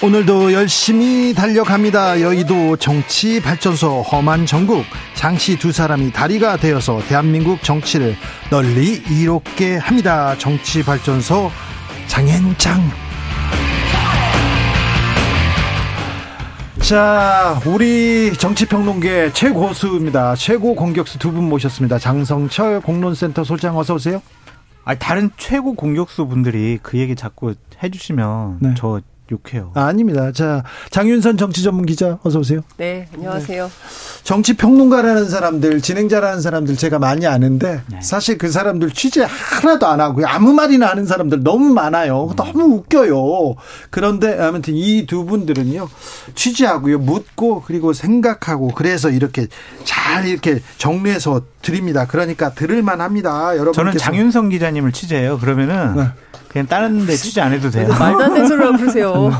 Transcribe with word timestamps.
오늘도 0.00 0.52
열심히 0.52 1.34
달려갑니다. 1.34 2.20
여의도 2.20 2.76
정치 2.76 3.42
발전소 3.42 4.02
험한 4.02 4.46
전국 4.46 4.84
장씨 5.14 5.58
두 5.58 5.72
사람이 5.72 6.12
다리가 6.12 6.56
되어서 6.58 7.00
대한민국 7.08 7.64
정치를 7.64 8.14
널리 8.48 9.02
이롭게 9.10 9.76
합니다. 9.76 10.36
정치 10.38 10.84
발전소 10.84 11.50
장현장. 12.06 12.80
자, 16.78 17.60
우리 17.66 18.32
정치평론계 18.34 19.32
최고수입니다. 19.32 20.36
최고 20.36 20.76
공격수 20.76 21.18
두 21.18 21.32
분 21.32 21.48
모셨습니다. 21.48 21.98
장성철 21.98 22.80
공론센터 22.82 23.42
소장 23.42 23.76
어서 23.76 23.94
오세요. 23.94 24.22
아, 24.84 24.94
다른 24.94 25.28
최고 25.36 25.74
공격수 25.74 26.28
분들이 26.28 26.78
그 26.82 26.98
얘기 26.98 27.16
자꾸 27.16 27.54
해주시면 27.82 28.58
네. 28.60 28.74
저 28.78 29.00
욕해요. 29.30 29.72
아, 29.74 29.92
닙니다 29.92 30.32
자, 30.32 30.62
장윤선 30.90 31.36
정치 31.36 31.62
전문 31.62 31.86
기자 31.86 32.18
어서 32.22 32.38
오세요. 32.38 32.60
네, 32.76 33.08
안녕하세요. 33.14 33.64
네. 33.64 33.70
정치 34.24 34.56
평론가라는 34.56 35.28
사람들, 35.28 35.80
진행자라는 35.80 36.40
사람들 36.40 36.76
제가 36.76 36.98
많이 36.98 37.26
아는데 37.26 37.82
네. 37.90 38.00
사실 38.00 38.38
그 38.38 38.50
사람들 38.50 38.90
취재 38.90 39.26
하나도 39.28 39.86
안 39.86 40.00
하고요. 40.00 40.26
아무 40.26 40.52
말이나 40.52 40.88
하는 40.88 41.06
사람들 41.06 41.42
너무 41.42 41.72
많아요. 41.72 42.28
음. 42.30 42.36
너무 42.36 42.64
웃겨요. 42.76 43.56
그런데 43.90 44.38
아무튼 44.38 44.74
이 44.76 45.06
두 45.08 45.24
분들은요. 45.24 45.88
취재하고요. 46.34 46.98
묻고 46.98 47.62
그리고 47.66 47.92
생각하고 47.92 48.68
그래서 48.68 49.08
이렇게 49.10 49.46
잘 49.84 50.26
이렇게 50.26 50.60
정리해서 50.76 51.42
드립니다. 51.62 52.06
그러니까 52.06 52.52
들을 52.52 52.82
만 52.82 53.00
합니다. 53.00 53.52
여러분. 53.54 53.72
저는 53.72 53.96
장윤성 53.96 54.50
기자님을 54.50 54.92
취재해요. 54.92 55.38
그러면은 55.38 55.96
네. 55.96 56.02
그냥 56.48 56.66
다른 56.66 57.06
데안 57.06 57.52
해도 57.52 57.70
돼요. 57.70 57.88
말도 57.98 58.24
안 58.24 58.34
되는 58.34 58.48
소리라고 58.48 58.76
그러세요. 58.78 59.30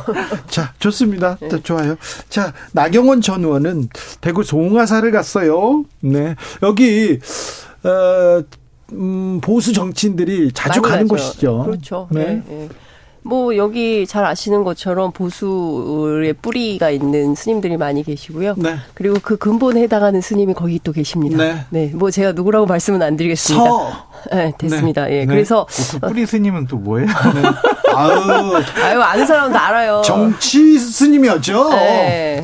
자, 0.49 0.73
좋습니다. 0.79 1.37
네. 1.41 1.49
좋아요. 1.63 1.97
자, 2.29 2.53
나경원 2.73 3.21
전 3.23 3.45
의원은 3.45 3.89
대구 4.21 4.43
송화사를 4.45 5.11
갔어요. 5.11 5.85
네. 6.01 6.37
여기, 6.63 7.19
어, 7.85 8.43
음, 8.93 9.41
보수 9.41 9.73
정치인들이 9.73 10.53
자주 10.53 10.83
가는 10.83 11.09
가죠. 11.09 11.25
곳이죠. 11.25 11.63
그렇죠. 11.65 12.09
네. 12.11 12.25
네. 12.25 12.43
네. 12.49 12.69
뭐 13.23 13.57
여기 13.57 14.07
잘 14.07 14.25
아시는 14.25 14.65
것처럼 14.65 15.13
보수의 15.13 16.33
뿌리가 16.35 16.91
있는 16.91 17.35
스님들이 17.35 17.77
많이 17.77 18.03
계시고요. 18.03 18.55
네. 18.57 18.77
그리고 18.95 19.17
그 19.23 19.37
근본에 19.37 19.83
해당하는 19.83 20.21
스님이 20.21 20.55
거기 20.55 20.81
또 20.83 20.93
계십니다. 20.93 21.37
네. 21.37 21.65
네. 21.71 21.91
뭐 21.95 22.11
제가 22.11 22.33
누구라고 22.33 22.67
말씀은 22.67 23.03
안 23.03 23.17
드리겠습니다. 23.17 23.65
서. 23.65 24.09
네, 24.33 24.53
됐습니다. 24.59 25.07
네. 25.07 25.21
예. 25.21 25.27
그래서 25.27 25.67
그 26.01 26.09
뿌리 26.09 26.27
스님은 26.27 26.67
또 26.67 26.77
뭐예요? 26.77 27.07
네. 27.07 27.43
아유. 27.95 28.63
아유, 28.83 29.01
아는 29.01 29.27
사람도 29.27 29.59
알아요. 29.59 30.03
정치 30.05 30.79
스님이었죠. 30.79 31.71
네. 31.71 32.41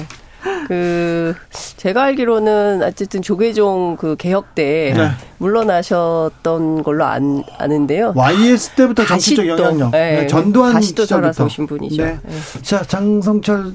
그 0.69 1.35
제가 1.77 2.03
알기로는 2.05 2.83
어쨌든 2.83 3.23
조계종 3.23 3.97
그 3.99 4.17
개혁 4.17 4.55
때 4.55 4.93
네. 4.97 5.11
물러나셨던 5.39 6.83
걸로 6.83 7.05
안, 7.05 7.43
아는데요. 7.59 8.13
YS 8.15 8.71
때부터 8.71 9.05
정치적 9.07 9.47
영향력. 9.47 9.91
네. 9.91 10.21
네. 10.21 10.27
전두환 10.27 10.73
다시 10.73 10.95
또 10.95 11.07
돌아서신 11.07 11.67
분이죠. 11.67 12.05
네. 12.05 12.19
네. 12.23 12.63
자 12.63 12.83
장성철 12.83 13.73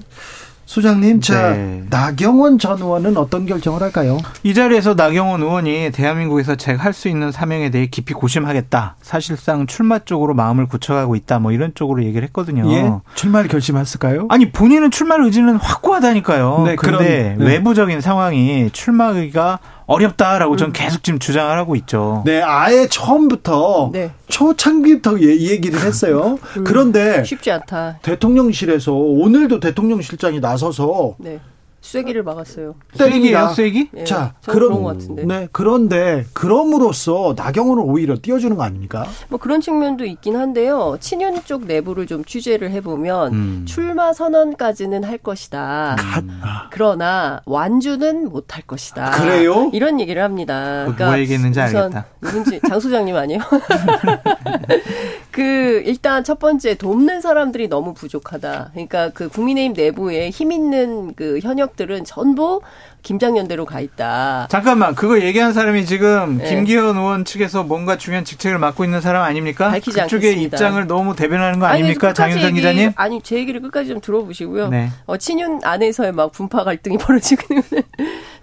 소장님, 0.70 1.20
자 1.20 1.54
네. 1.54 1.84
나경원 1.90 2.60
전 2.60 2.78
의원은 2.78 3.18
어떤 3.18 3.48
결정을 3.48 3.82
할까요? 3.82 4.20
이 4.44 4.54
자리에서 4.54 4.94
나경원 4.94 5.42
의원이 5.42 5.90
대한민국에서 5.92 6.58
제가 6.58 6.84
할 6.84 6.94
수 6.94 7.08
있는 7.08 7.32
사명에 7.32 7.72
대해 7.72 7.88
깊이 7.88 8.14
고심하겠다. 8.14 8.98
사실상 9.02 9.66
출마 9.66 9.98
쪽으로 9.98 10.36
마음을 10.36 10.68
굳혀가고 10.68 11.16
있다. 11.16 11.40
뭐 11.40 11.52
이런 11.54 11.72
쪽으로 11.74 12.04
얘기를 12.04 12.24
했거든요. 12.28 12.72
예? 12.72 12.92
출마를 13.16 13.50
결심했을까요? 13.50 14.28
아니 14.30 14.52
본인은 14.52 14.92
출마 14.92 15.16
의지는 15.16 15.56
확고하다니까요. 15.56 16.64
네, 16.68 16.76
그런데 16.76 17.36
네. 17.40 17.46
외부적인 17.46 18.02
상황이 18.02 18.70
출마가 18.72 19.60
어렵다라고 19.90 20.56
전 20.56 20.70
음. 20.70 20.74
계속 20.74 21.04
지금 21.04 21.18
주장을 21.18 21.58
하고 21.58 21.76
있죠. 21.76 22.22
네, 22.26 22.42
아예 22.44 22.88
처음부터 22.88 23.90
네. 23.92 24.12
초창기부터 24.28 25.20
얘기를 25.20 25.82
했어요. 25.82 26.38
음, 26.58 26.64
그런데 26.64 27.24
쉽지 27.24 27.52
않다. 27.52 27.98
대통령실에서 28.04 28.94
오늘도 28.94 29.60
대통령실장이 29.60 30.40
나서서 30.40 31.16
네. 31.18 31.40
쐐기를 31.82 32.24
막았어요. 32.24 32.76
때리기야 32.98 33.50
쐐기? 33.54 33.90
예, 33.96 34.04
자, 34.04 34.34
그런 34.46 34.84
것 34.84 34.94
같은데. 34.94 35.24
네, 35.26 35.48
그런데 35.52 36.26
그럼으로써 36.34 37.34
나경원을 37.38 37.84
오히려 37.86 38.18
띄워주는 38.22 38.56
거 38.58 38.64
아닙니까? 38.64 39.06
뭐 39.30 39.40
그런 39.40 39.62
측면도 39.62 40.06
있긴 40.06 40.36
한데요. 40.36 40.98
친윤 41.00 41.44
쪽 41.46 41.66
내부를 41.66 42.06
좀 42.08 42.26
취재를 42.26 42.72
해보면 42.72 43.34
음. 43.34 43.66
출마 43.66 44.12
선언까지는 44.12 45.04
할 45.06 45.18
것이다. 45.18 45.96
음. 46.22 46.42
그러나 46.72 47.42
완주는 47.46 48.30
못 48.30 48.50
할 48.50 48.64
것이다. 48.64 49.12
그래요? 49.12 49.70
이런 49.74 50.00
얘기를 50.00 50.24
합니다. 50.24 50.82
그러니까 50.86 51.06
누가 51.06 51.20
얘기했는지 51.20 51.60
알겠다. 51.62 52.06
누군지 52.22 52.60
장 52.68 52.80
소장님 52.80 53.16
아니에요? 53.16 53.40
그 55.32 55.84
일단 55.86 56.24
첫 56.24 56.40
번째 56.40 56.76
돕는 56.76 57.22
사람들이 57.22 57.68
너무 57.68 57.94
부족하다. 57.94 58.72
그러니까 58.74 59.10
그 59.10 59.30
국민의힘 59.30 59.74
내부에 59.74 60.30
힘 60.30 60.52
있는 60.52 61.14
그 61.16 61.40
현역 61.42 61.69
들은 61.76 62.04
전부 62.06 62.62
김장연대로 63.02 63.66
가 63.66 63.80
있다. 63.80 64.48
잠깐만 64.50 64.94
그거 64.94 65.22
얘기한 65.22 65.54
사람이 65.54 65.86
지금 65.86 66.38
네. 66.38 66.50
김기현 66.50 66.98
의원 66.98 67.24
측에서 67.26 67.64
뭔가 67.64 67.98
중요한 67.98 68.26
직책을 68.26 68.58
맡고 68.60 68.84
있는 68.84 69.00
사람 69.02 69.24
아닙니까? 69.24 69.70
밝히지 69.70 70.02
그쪽의 70.02 70.30
않겠습니다. 70.32 70.58
입장을 70.58 70.88
너무 70.88 71.16
대변하는 71.16 71.60
거 71.60 71.66
아닙니까, 71.66 72.14
장윤선 72.14 72.56
기자님? 72.56 72.92
아니 72.96 73.22
제 73.22 73.38
얘기를 73.38 73.62
끝까지 73.62 73.90
좀 73.90 74.02
들어보시고요. 74.02 74.70
네. 74.70 74.90
어, 75.06 75.18
친윤 75.18 75.62
안에서의 75.64 76.12
막 76.12 76.32
분파 76.32 76.64
갈등이 76.64 76.98
벌어지고 77.00 77.54
있는. 77.54 77.84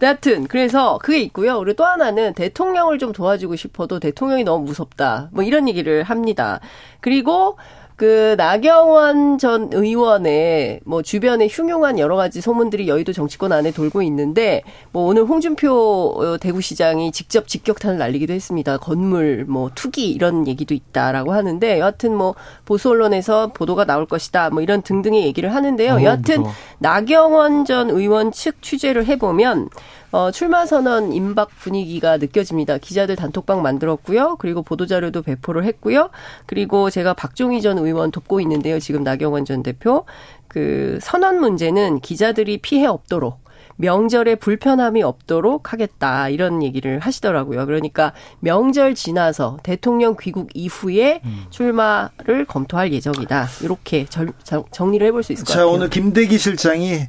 하여튼 0.01 0.47
그래서 0.47 0.99
그게 1.03 1.21
있고요. 1.21 1.59
그리고 1.59 1.77
또 1.77 1.85
하나는 1.85 2.33
대통령을 2.35 2.99
좀 2.99 3.13
도와주고 3.13 3.57
싶어도 3.57 4.01
대통령이 4.01 4.45
너무 4.45 4.65
무섭다. 4.65 5.29
뭐 5.33 5.45
이런 5.45 5.69
얘기를 5.69 6.03
합니다. 6.03 6.61
그리고 7.01 7.59
그 7.97 8.35
나경원 8.37 9.39
전 9.39 9.71
의원의 9.73 10.81
뭐 10.85 11.01
주변에 11.01 11.49
흉흉한 11.51 11.99
여러 11.99 12.17
가지 12.17 12.43
소문들이 12.43 12.89
여의도 12.89 13.15
정치권 13.15 13.53
안에 13.53 13.71
돌고 13.71 14.03
있는데 14.03 14.63
뭐 14.93 15.07
오늘 15.07 15.25
홍준표 15.25 16.15
어, 16.17 16.37
대구시장이 16.37 17.11
직접 17.13 17.49
직격탄을 17.49 17.97
날리기도 17.97 18.35
했습니다. 18.35 18.77
건물 18.77 19.47
뭐 19.49 19.71
투기 19.75 20.11
이런 20.11 20.47
얘기도 20.47 20.75
있다라고 20.75 21.33
하는데 21.33 21.79
여하튼 21.81 22.15
뭐 22.15 22.35
보수 22.67 22.91
언론에서 22.91 23.53
보도가 23.55 23.87
나올 23.87 24.05
것이다 24.05 24.51
뭐 24.51 24.61
이런 24.61 24.83
등등의 24.83 25.25
얘기를 25.25 25.55
하는데요. 25.55 25.95
어, 25.95 26.03
여하튼 26.03 26.41
무서워. 26.41 26.55
나경원 26.79 27.65
전 27.65 27.89
의원 27.89 28.31
측 28.31 28.61
취재를 28.61 29.07
해보면 29.07 29.71
어, 30.17 30.31
출마 30.31 30.65
선언 30.65 31.13
임박 31.13 31.51
분위기가 31.51 32.17
느껴집니다. 32.17 32.79
기자들 32.79 33.17
단톡방 33.17 33.61
만들었고요. 33.61 34.37
그리고 34.39 34.63
보도자료도 34.63 35.21
배포를 35.21 35.65
했고요. 35.65 36.09
그리고 36.47 36.89
제가 36.89 37.13
박종희 37.13 37.61
전 37.61 37.77
의원 37.77 38.11
돕고 38.11 38.41
있는데요. 38.41 38.81
지금 38.81 39.05
나경원 39.05 39.45
전 39.45 39.63
대표. 39.63 40.07
그 40.49 40.99
선언 41.03 41.39
문제는 41.39 42.01
기자들이 42.01 42.57
피해 42.63 42.87
없도록 42.87 43.41
명절에 43.77 44.37
불편함이 44.37 45.03
없도록 45.03 45.73
하겠다 45.73 46.29
이런 46.29 46.63
얘기를 46.63 46.99
하시더라고요. 46.99 47.67
그러니까 47.67 48.13
명절 48.41 48.95
지나서 48.95 49.59
대통령 49.63 50.17
귀국 50.21 50.49
이후에 50.55 51.21
음. 51.25 51.45
출마를 51.51 52.45
검토할 52.47 52.93
예정이다. 52.93 53.49
이렇게 53.63 54.07
절, 54.07 54.33
정리를 54.71 55.07
해볼 55.07 55.23
수 55.23 55.33
있을 55.33 55.45
것 55.45 55.53
자, 55.53 55.59
같아요. 55.59 55.71
자 55.71 55.75
오늘 55.75 55.91
김대기 55.91 56.39
실장이 56.39 57.01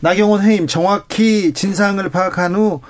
나경원 0.00 0.42
해임 0.42 0.66
정확히 0.66 1.52
진상을 1.52 2.06
파악한 2.10 2.54
후 2.54 2.80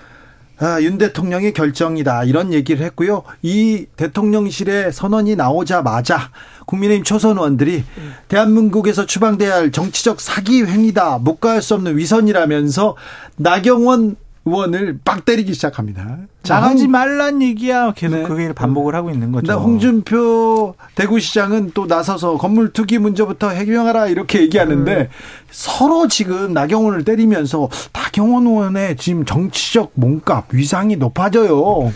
아, 0.59 0.81
윤 0.81 0.97
대통령의 0.97 1.53
결정이다 1.53 2.25
이런 2.25 2.53
얘기를 2.53 2.85
했고요. 2.87 3.25
이 3.43 3.87
대통령실의 3.97 4.93
선언이 4.93 5.37
나오자마자 5.37 6.31
국민의힘 6.67 7.05
초선 7.05 7.37
의원들이 7.37 7.85
대한민국에서 8.29 9.05
추방돼야 9.07 9.55
할 9.55 9.71
정치적 9.71 10.21
사기 10.21 10.65
행위다 10.65 11.19
묵과할 11.19 11.61
수 11.61 11.75
없는 11.75 11.97
위선이라면서 11.99 12.97
나경원 13.37 14.17
의원을 14.47 15.01
막 15.05 15.25
때리기 15.25 15.53
시작합니다. 15.55 16.19
나가지 16.49 16.87
말란 16.87 17.43
얘기야. 17.43 17.93
계속 17.93 18.17
네. 18.17 18.23
그 18.23 18.35
얘기를 18.35 18.55
반복을 18.55 18.95
하고 18.95 19.11
있는 19.11 19.33
거죠. 19.33 19.55
홍준표 19.55 20.77
대구시장은 20.95 21.73
또 21.75 21.87
나서서 21.87 22.39
건물 22.39 22.73
투기 22.73 22.99
문제부터 22.99 23.51
해결하라 23.51 24.07
이렇게 24.07 24.41
얘기하는데 24.43 24.97
음. 24.97 25.09
서로 25.51 26.07
지금 26.07 26.53
나경원을 26.53 27.05
때리면서 27.05 27.69
나경원 27.93 28.47
의원의 28.47 28.97
지금 28.97 29.25
정치적 29.25 29.91
몸값 29.95 30.55
위상이 30.55 30.95
높아져요. 30.95 31.93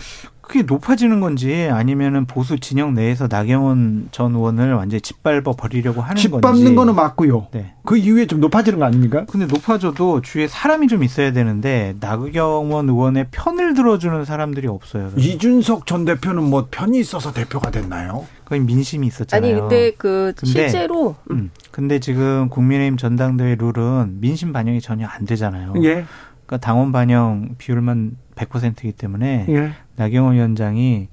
그게 0.51 0.63
높아지는 0.63 1.21
건지 1.21 1.69
아니면은 1.71 2.25
보수 2.25 2.59
진영 2.59 2.93
내에서 2.93 3.29
나경원 3.31 4.09
전 4.11 4.35
의원을 4.35 4.73
완전히 4.73 4.99
짓밟아 4.99 5.53
버리려고 5.57 6.01
하는 6.01 6.17
짓밟는 6.17 6.41
건지. 6.41 6.59
짓밟는 6.59 6.75
거는 6.75 6.93
맞고요. 6.93 7.47
네. 7.51 7.73
그 7.85 7.95
이후에 7.95 8.25
좀 8.25 8.41
높아지는 8.41 8.77
거 8.77 8.83
아닙니까? 8.83 9.23
근데 9.29 9.45
높아져도 9.45 10.19
주위에 10.21 10.49
사람이 10.49 10.89
좀 10.89 11.05
있어야 11.05 11.31
되는데 11.31 11.95
나경원 12.01 12.89
의원의 12.89 13.27
편을 13.31 13.75
들어주는 13.75 14.25
사람들이 14.25 14.67
없어요. 14.67 15.11
이준석 15.15 15.85
전 15.85 16.03
대표는 16.03 16.43
뭐 16.43 16.67
편이 16.69 16.99
있어서 16.99 17.31
대표가 17.31 17.71
됐나요? 17.71 18.25
거의 18.43 18.59
민심이 18.59 19.07
있었잖아요. 19.07 19.53
아니 19.53 19.57
근데 19.57 19.91
그 19.91 20.33
근데, 20.35 20.67
실제로 20.67 21.15
음, 21.31 21.49
근데 21.71 21.99
지금 21.99 22.49
국민의힘 22.49 22.97
전당대회 22.97 23.55
룰은 23.55 24.19
민심 24.19 24.51
반영이 24.51 24.81
전혀 24.81 25.07
안 25.07 25.25
되잖아요. 25.25 25.75
예. 25.77 26.03
그러니까 26.45 26.57
당원 26.57 26.91
반영 26.91 27.55
비율만 27.57 28.17
100%이기 28.35 28.91
때문에 28.93 29.45
예. 29.49 29.71
나경원 29.95 30.35
위원장이 30.35 31.07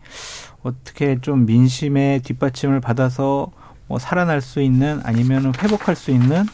어떻게 0.63 1.21
좀 1.21 1.47
민심의 1.47 2.21
뒷받침을 2.21 2.81
받아서 2.81 3.51
뭐 3.87 3.99
살아날 3.99 4.41
수 4.41 4.61
있는 4.61 5.01
아니면 5.05 5.53
회복할 5.63 5.97
수 5.97 6.11
있는 6.11 6.45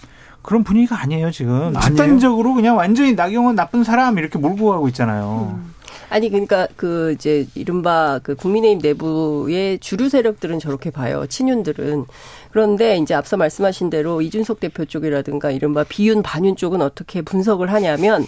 그런 0.43 0.63
분위기가 0.63 1.01
아니에요 1.01 1.31
지금 1.31 1.75
아니에요? 1.77 1.81
집단적으로 1.81 2.55
그냥 2.55 2.77
완전히 2.77 3.15
나경원 3.15 3.57
나쁜 3.57 3.83
사람 3.83 4.19
이렇게 4.19 4.39
몰고 4.39 4.71
가고 4.71 4.89
있잖아요. 4.89 5.57
음. 5.57 5.75
아니 6.11 6.29
그러니까 6.29 6.69
그 6.77 7.13
이제 7.13 7.47
이른바 7.55 8.21
그 8.23 8.37
국민의힘 8.37 8.79
내부의 8.83 9.79
주류 9.81 10.09
세력들은 10.09 10.61
저렇게 10.61 10.91
봐요. 10.91 11.27
친윤들은 11.27 12.05
그런데 12.51 12.99
이제 12.99 13.15
앞서 13.15 13.37
말씀하신 13.37 13.91
대로 13.91 14.21
이준석 14.21 14.61
대표 14.61 14.85
쪽이라든가 14.85 15.51
이른바 15.51 15.83
비윤 15.83 16.23
반윤 16.23 16.57
쪽은 16.57 16.83
어떻게 16.83 17.23
분석을 17.23 17.73
하냐면 17.73 18.25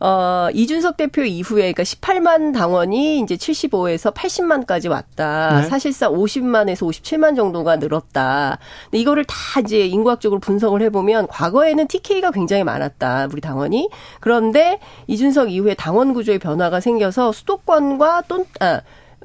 어, 0.00 0.48
이준석 0.52 0.96
대표 0.96 1.22
이후에 1.22 1.72
그러니까 1.72 1.82
18만 1.82 2.54
당원이 2.54 3.20
이제 3.20 3.36
75에서 3.36 4.14
80만까지 4.14 4.90
왔다. 4.90 5.60
네. 5.60 5.68
사실상 5.68 6.12
50만에서 6.12 6.88
57만 6.88 7.34
정도가 7.34 7.76
늘었다. 7.76 8.58
근데 8.84 8.98
이거를 8.98 9.24
다 9.24 9.60
이제 9.60 9.86
인구학적으로 9.86 10.40
분석을 10.40 10.82
해보면 10.82 11.26
과거에는 11.28 11.88
TK가 11.88 12.30
굉장히 12.30 12.64
많았다. 12.64 13.28
우리 13.32 13.40
당원이. 13.40 13.90
그런데 14.20 14.78
이준석 15.08 15.50
이후에 15.50 15.74
당원 15.74 16.14
구조의 16.14 16.38
변화가 16.38 16.80
생겨서 16.80 17.32
수도권과 17.32 18.22
또, 18.28 18.46
아, 18.60 18.82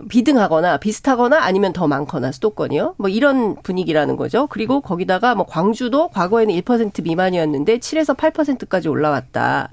비등하거나 0.10 0.78
비슷하거나 0.78 1.44
아니면 1.44 1.72
더 1.72 1.88
많거나 1.88 2.32
수도권이요. 2.32 2.96
뭐 2.98 3.10
이런 3.10 3.56
분위기라는 3.62 4.16
거죠. 4.16 4.48
그리고 4.48 4.82
거기다가 4.82 5.36
뭐 5.36 5.46
광주도 5.46 6.08
과거에는 6.10 6.54
1% 6.56 7.04
미만이었는데 7.04 7.78
7에서 7.78 8.18
8%까지 8.18 8.88
올라왔다. 8.88 9.70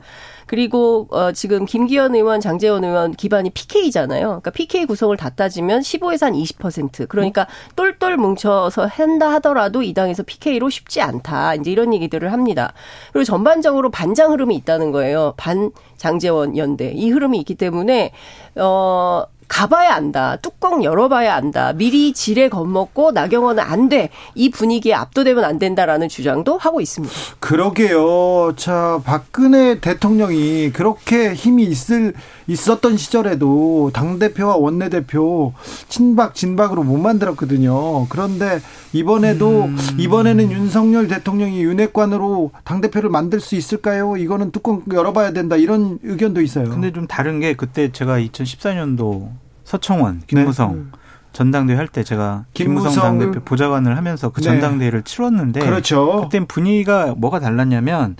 그리고 0.47 1.07
어 1.11 1.31
지금 1.33 1.65
김기현 1.65 2.17
의원, 2.17 2.41
장재원 2.41 2.85
의원 2.85 3.13
기반이 3.13 3.51
PK잖아요. 3.51 4.27
그러니까 4.27 4.51
PK 4.51 4.85
구성을 4.87 5.17
다 5.17 5.31
따지면 5.31 5.81
15에서 5.81 6.25
한 6.25 6.33
20%. 6.35 7.09
그러니까 7.09 7.47
똘똘 7.77 8.17
뭉쳐서 8.17 8.87
한다 8.87 9.31
하더라도 9.35 9.83
이 9.83 9.95
당에서 9.95 10.25
PK로 10.25 10.69
쉽지 10.69 11.01
않다. 11.01 11.55
이제 11.55 11.71
이런 11.71 11.95
얘기들을 11.95 12.33
합니다. 12.33 12.73
그리고 13.13 13.25
전반적으로 13.25 13.91
반장 13.91 14.33
흐름이 14.33 14.57
있다는 14.57 14.91
거예요. 14.91 15.35
반 15.37 15.71
장재원 15.97 16.57
연대. 16.57 16.91
이 16.91 17.11
흐름이 17.11 17.39
있기 17.39 17.55
때문에 17.55 18.13
어 18.57 19.25
가봐야 19.51 19.95
안다. 19.95 20.37
뚜껑 20.37 20.85
열어봐야 20.85 21.35
안다. 21.35 21.73
미리 21.73 22.13
지레 22.13 22.49
겁먹고 22.49 23.11
나경원은 23.11 23.63
안 23.63 23.89
돼. 23.89 24.11
이 24.37 24.49
분위기에 24.49 24.95
압도되면 24.95 25.45
안 25.45 25.59
된다라는 25.59 26.09
주장도 26.09 26.57
하고 26.57 26.81
있습니다. 26.81 27.13
그러게요. 27.41 28.55
자, 28.55 29.01
박근혜 29.05 29.81
대통령이 29.81 30.71
그렇게 30.71 31.35
힘이 31.35 31.65
있을 31.65 32.15
있었던 32.47 32.97
시절에도 32.97 33.91
당 33.93 34.21
대표와 34.21 34.57
원내 34.57 34.89
대표 34.89 35.53
친박 35.89 36.35
진박으로 36.37 36.85
못 36.85 36.97
만들었거든요. 36.99 38.07
그런데 38.09 38.61
이번에도 38.93 39.65
음. 39.65 39.77
이번에는 39.99 40.53
윤석열 40.53 41.09
대통령이 41.09 41.63
윤핵관으로 41.63 42.53
당 42.65 42.81
대표를 42.81 43.11
만들 43.11 43.41
수 43.41 43.57
있을까요? 43.57 44.17
이거는 44.17 44.53
뚜껑 44.53 44.83
열어봐야 44.93 45.33
된다 45.33 45.57
이런 45.57 45.99
의견도 46.05 46.41
있어요. 46.41 46.69
근데 46.69 46.93
좀 46.93 47.09
다른 47.09 47.41
게 47.41 47.55
그때 47.55 47.91
제가 47.91 48.19
2014년도 48.19 49.40
서청원, 49.71 50.23
김무성 50.27 50.75
네. 50.75 50.99
전당대회 51.33 51.77
할 51.77 51.87
때 51.87 52.03
제가 52.03 52.45
김무성, 52.55 52.91
김무성 52.91 53.19
당대표 53.19 53.45
보좌관을 53.45 53.97
하면서 53.97 54.31
그 54.31 54.41
네. 54.41 54.47
전당대회를 54.49 55.03
치렀는데 55.03 55.61
그렇죠. 55.61 56.23
그땐 56.23 56.47
분위기가 56.47 57.15
뭐가 57.17 57.39
달랐냐면 57.39 58.17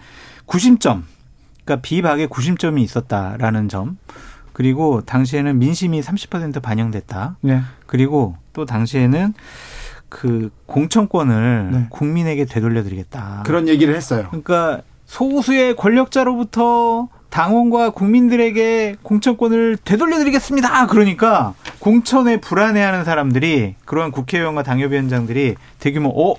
구심점 0.47 1.05
그러니까 1.65 1.83
비박의 1.83 2.29
구심점이 2.29 2.83
있었다라는 2.83 3.69
점 3.69 3.99
그리고 4.53 5.01
당시에는 5.01 5.59
민심이 5.59 6.01
30% 6.01 6.63
반영됐다. 6.63 7.37
네. 7.41 7.63
그리고 7.87 8.37
또 8.53 8.65
당시에는 8.65 9.35
그 10.09 10.51
공천권을 10.67 11.69
네. 11.73 11.87
국민에게 11.91 12.45
되돌려 12.45 12.85
드리겠다. 12.85 13.43
그런 13.45 13.67
얘기를 13.67 13.97
했어요. 13.97 14.27
그러니까 14.29 14.83
소수의 15.07 15.75
권력자로부터 15.75 17.09
당원과 17.31 17.91
국민들에게 17.91 18.97
공천권을 19.03 19.79
되돌려드리겠습니다. 19.85 20.87
그러니까 20.89 21.55
공천에 21.79 22.39
불안해하는 22.39 23.05
사람들이 23.05 23.77
그런 23.85 24.11
국회의원과 24.11 24.63
당협위원장들이 24.63 25.55
대규모 25.79 26.09
어 26.11 26.35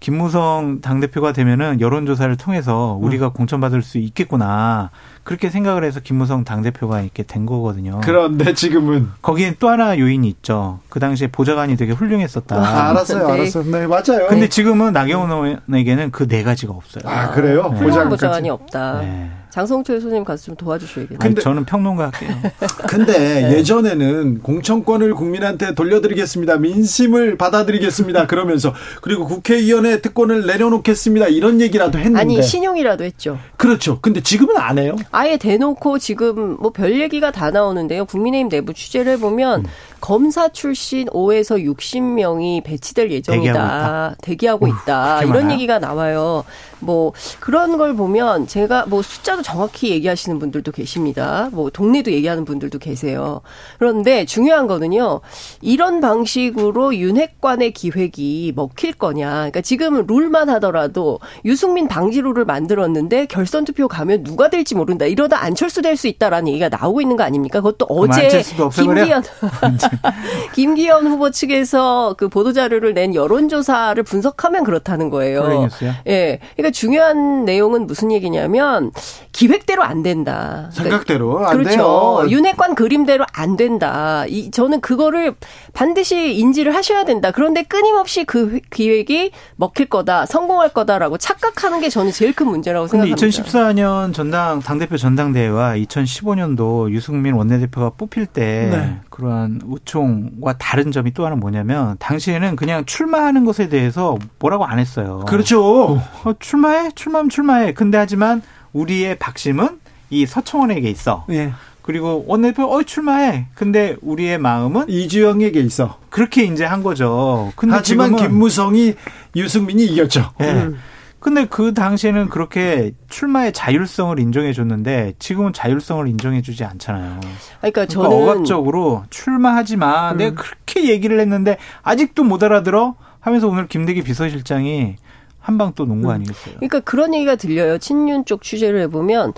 김무성 0.00 0.80
당대표가 0.80 1.32
되면은 1.32 1.80
여론조사를 1.80 2.36
통해서 2.36 2.98
우리가 3.00 3.28
음. 3.28 3.32
공천받을 3.34 3.82
수 3.82 3.98
있겠구나. 3.98 4.90
그렇게 5.24 5.50
생각을 5.50 5.84
해서 5.84 6.00
김무성 6.00 6.44
당대표가 6.44 7.00
이렇게 7.00 7.22
된 7.22 7.46
거거든요. 7.46 8.00
그런데 8.02 8.54
지금은. 8.54 9.08
거기엔 9.22 9.56
또 9.60 9.68
하나 9.68 9.98
요인이 9.98 10.26
있죠. 10.28 10.80
그 10.88 10.98
당시에 11.00 11.28
보좌관이 11.28 11.76
되게 11.76 11.92
훌륭했었다. 11.92 12.56
아, 12.56 12.90
알았어요, 12.90 13.26
네. 13.28 13.32
알았어요. 13.32 13.64
네, 13.64 13.86
맞아요. 13.86 14.26
근데 14.28 14.48
지금은 14.48 14.92
나경원 14.92 15.30
의원에게는 15.30 16.10
그 16.10 16.26
네 16.32 16.42
가지가 16.42 16.72
없어요. 16.72 17.02
아, 17.06 17.30
그래요? 17.30 17.68
네. 17.74 17.78
훌륭한 17.80 18.08
보좌관이 18.08 18.48
없다. 18.50 19.00
네. 19.02 19.30
장성철 19.50 20.00
선생님 20.00 20.24
가서 20.24 20.44
좀 20.44 20.56
도와주셔야겠네요. 20.56 21.18
근데 21.18 21.42
저는 21.42 21.66
평론가 21.66 22.04
할게요. 22.04 22.30
근데 22.88 23.12
네. 23.18 23.58
예전에는 23.58 24.40
공천권을 24.40 25.14
국민한테 25.14 25.74
돌려드리겠습니다. 25.74 26.56
민심을 26.56 27.36
받아들이겠습니다. 27.36 28.26
그러면서 28.28 28.72
그리고 29.02 29.26
국회의원의 29.26 30.00
특권을 30.00 30.46
내려놓겠습니다. 30.46 31.26
이런 31.26 31.60
얘기라도 31.60 31.98
했는데 31.98 32.18
아니 32.18 32.42
신용이라도 32.42 33.04
했죠. 33.04 33.38
그렇죠. 33.58 33.98
근데 34.00 34.22
지금은 34.22 34.56
안 34.56 34.78
해요. 34.78 34.96
아예 35.12 35.36
대놓고 35.36 35.98
지금 35.98 36.56
뭐 36.58 36.70
별 36.72 37.00
얘기가 37.00 37.30
다 37.30 37.50
나오는데요. 37.50 38.06
국민의힘 38.06 38.48
내부 38.48 38.72
취재를 38.74 39.12
해보면 39.12 39.60
음. 39.60 39.66
검사 40.02 40.48
출신 40.48 41.06
5에서 41.06 41.64
60명이 41.64 42.64
배치될 42.64 43.12
예정이다. 43.12 44.16
대기하고 44.20 44.66
있다. 44.66 44.66
대기하고 44.66 44.66
있다. 44.68 45.22
이런 45.22 45.34
많아요? 45.44 45.52
얘기가 45.52 45.78
나와요. 45.78 46.44
뭐 46.80 47.12
그런 47.38 47.78
걸 47.78 47.94
보면 47.94 48.48
제가 48.48 48.86
뭐 48.86 49.02
숫자도 49.02 49.42
정확히 49.42 49.90
얘기하시는 49.90 50.40
분들도 50.40 50.72
계십니다. 50.72 51.48
뭐 51.52 51.70
동네도 51.70 52.10
얘기하는 52.10 52.44
분들도 52.44 52.80
계세요. 52.80 53.42
그런데 53.78 54.24
중요한 54.24 54.66
거는요. 54.66 55.20
이런 55.60 56.00
방식으로 56.00 56.96
윤핵관의 56.96 57.70
기획이 57.72 58.52
먹힐 58.56 58.94
거냐. 58.94 59.30
그러니까 59.30 59.60
지금 59.60 60.04
룰만 60.04 60.50
하더라도 60.50 61.20
유승민 61.44 61.86
방지 61.86 62.20
룰을 62.20 62.44
만들었는데 62.44 63.26
결선 63.26 63.64
투표 63.64 63.86
가면 63.86 64.24
누가 64.24 64.50
될지 64.50 64.74
모른다. 64.74 65.06
이러다 65.06 65.40
안철수 65.44 65.80
될 65.80 65.92
수 65.92 66.08
있다라는 66.08 66.48
얘기가 66.48 66.70
나오고 66.70 67.02
있는 67.02 67.16
거 67.16 67.22
아닙니까? 67.22 67.60
그것도 67.60 67.84
어제 67.86 68.42
김기현 68.74 69.22
김기현 70.54 71.06
후보 71.06 71.30
측에서 71.30 72.14
그 72.18 72.28
보도 72.28 72.52
자료를 72.52 72.94
낸 72.94 73.14
여론조사를 73.14 74.02
분석하면 74.02 74.64
그렇다는 74.64 75.10
거예요. 75.10 75.68
예. 76.06 76.38
그러니까 76.56 76.72
중요한 76.72 77.44
내용은 77.44 77.86
무슨 77.86 78.12
얘기냐면 78.12 78.90
기획대로 79.32 79.82
안 79.82 80.02
된다. 80.02 80.70
그러니까 80.72 80.82
생각대로 80.82 81.46
안 81.46 81.56
그렇죠. 81.56 81.70
돼요. 81.70 82.26
윤핵관 82.28 82.74
그림대로 82.74 83.24
안 83.32 83.56
된다. 83.56 84.24
이 84.28 84.50
저는 84.50 84.80
그거를 84.80 85.34
반드시 85.72 86.34
인지를 86.34 86.74
하셔야 86.74 87.04
된다. 87.04 87.30
그런데 87.30 87.62
끊임없이 87.62 88.24
그 88.24 88.60
기획이 88.70 89.32
먹힐 89.56 89.86
거다, 89.88 90.26
성공할 90.26 90.70
거다라고 90.70 91.18
착각하는 91.18 91.80
게 91.80 91.88
저는 91.88 92.12
제일 92.12 92.34
큰 92.34 92.48
문제라고 92.48 92.86
생각합니다. 92.86 93.26
2014년 93.26 94.14
전당 94.14 94.60
당대표 94.60 94.96
전당대회와 94.96 95.74
2015년도 95.74 96.90
유승민 96.90 97.34
원내대표가 97.34 97.90
뽑힐 97.90 98.26
때 98.26 98.68
네. 98.70 99.00
그러한 99.12 99.60
우총과 99.66 100.54
다른 100.58 100.90
점이 100.90 101.12
또 101.12 101.26
하나 101.26 101.36
뭐냐면 101.36 101.96
당시에는 101.98 102.56
그냥 102.56 102.84
출마하는 102.86 103.44
것에 103.44 103.68
대해서 103.68 104.18
뭐라고 104.38 104.64
안 104.64 104.78
했어요. 104.78 105.24
그렇죠. 105.28 106.00
어, 106.24 106.32
출마해, 106.40 106.90
출마하면 106.94 107.28
출마해. 107.28 107.74
근데 107.74 107.98
하지만 107.98 108.42
우리의 108.72 109.18
박심은 109.18 109.80
이 110.08 110.24
서청원에게 110.24 110.88
있어. 110.90 111.26
예. 111.30 111.52
그리고 111.82 112.24
원내대표 112.26 112.64
어 112.64 112.82
출마해. 112.82 113.48
근데 113.54 113.96
우리의 114.00 114.38
마음은 114.38 114.88
이주영에게 114.88 115.60
있어. 115.60 115.98
그렇게 116.08 116.44
이제 116.44 116.64
한 116.64 116.82
거죠. 116.82 117.52
근데 117.56 117.74
하지만 117.74 118.16
김무성이 118.16 118.94
유승민이 119.36 119.84
이겼죠. 119.86 120.30
예. 120.40 120.44
음. 120.44 120.78
근데 121.22 121.46
그 121.46 121.72
당시에는 121.72 122.28
그렇게 122.30 122.92
출마의 123.08 123.52
자율성을 123.52 124.18
인정해 124.18 124.52
줬는데 124.52 125.14
지금은 125.20 125.52
자율성을 125.52 126.08
인정해 126.08 126.42
주지 126.42 126.64
않잖아요. 126.64 127.20
그러니까 127.60 127.86
저는 127.86 128.10
그러니까 128.10 128.32
억압적으로 128.32 129.04
출마하지 129.08 129.76
마. 129.76 130.10
음. 130.10 130.16
내가 130.16 130.42
그렇게 130.42 130.88
얘기를 130.90 131.20
했는데 131.20 131.58
아직도 131.82 132.24
못 132.24 132.42
알아들어 132.42 132.96
하면서 133.20 133.46
오늘 133.46 133.68
김대기 133.68 134.02
비서실장이 134.02 134.96
한방또 135.38 135.84
놓은 135.84 136.02
거 136.02 136.08
음. 136.08 136.14
아니겠어요? 136.14 136.56
그러니까 136.56 136.80
그런 136.80 137.14
얘기가 137.14 137.36
들려요. 137.36 137.78
친윤 137.78 138.24
쪽 138.24 138.42
취재를 138.42 138.80
해보면 138.82 139.32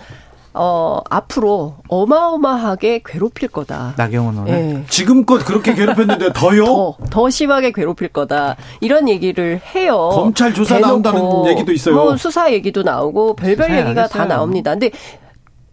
어, 0.56 1.00
앞으로 1.10 1.74
어마어마하게 1.88 3.02
괴롭힐 3.04 3.48
거다. 3.48 3.94
나경원 3.96 4.34
의원. 4.34 4.46
네. 4.46 4.84
지금껏 4.88 5.44
그렇게 5.44 5.74
괴롭혔는데 5.74 6.32
더요? 6.32 6.64
더, 6.64 6.96
더 7.10 7.30
심하게 7.30 7.72
괴롭힐 7.72 8.08
거다. 8.08 8.56
이런 8.80 9.08
얘기를 9.08 9.60
해요. 9.74 10.10
검찰 10.12 10.54
조사 10.54 10.78
나온다는 10.78 11.46
얘기도 11.48 11.72
있어요. 11.72 11.96
뭐 11.96 12.16
수사 12.16 12.52
얘기도 12.52 12.82
나오고 12.82 13.34
별별 13.34 13.76
얘기가 13.76 14.06
다 14.06 14.26
나옵니다. 14.26 14.70
근데 14.70 14.90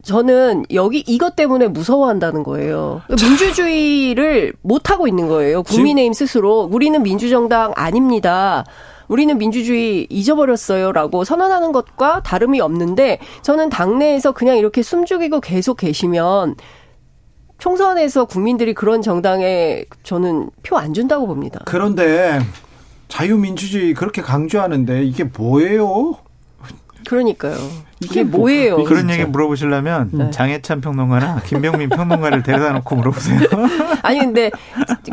저는 0.03 0.65
여기 0.73 1.03
이것 1.05 1.35
때문에 1.35 1.67
무서워한다는 1.67 2.41
거예요. 2.41 3.01
민주주의를 3.09 4.53
못 4.63 4.89
하고 4.89 5.07
있는 5.07 5.27
거예요. 5.27 5.61
국민의힘 5.61 6.13
스스로 6.13 6.61
우리는 6.71 7.01
민주정당 7.03 7.71
아닙니다. 7.75 8.65
우리는 9.11 9.37
민주주의 9.37 10.07
잊어버렸어요라고 10.09 11.25
선언하는 11.25 11.73
것과 11.73 12.23
다름이 12.23 12.61
없는데 12.61 13.19
저는 13.41 13.67
당내에서 13.67 14.31
그냥 14.31 14.55
이렇게 14.57 14.81
숨죽이고 14.81 15.41
계속 15.41 15.75
계시면 15.75 16.55
총선에서 17.57 18.23
국민들이 18.23 18.73
그런 18.73 19.01
정당에 19.01 19.83
저는 20.03 20.49
표 20.63 20.77
안 20.77 20.93
준다고 20.93 21.27
봅니다. 21.27 21.59
그런데 21.65 22.39
자유민주주의 23.09 23.93
그렇게 23.93 24.21
강조하는데 24.21 25.03
이게 25.03 25.25
뭐예요? 25.25 26.15
그러니까 27.07 27.53
이게 27.99 28.23
뭐예요? 28.23 28.83
그런 28.83 29.01
진짜. 29.01 29.13
얘기 29.13 29.25
물어보시려면 29.25 30.09
네. 30.11 30.31
장혜찬 30.31 30.81
평론가나 30.81 31.41
김병민 31.45 31.89
평론가를 31.89 32.43
데려다 32.43 32.71
놓고 32.73 32.95
물어보세요. 32.95 33.39
아니 34.01 34.19
근데 34.19 34.49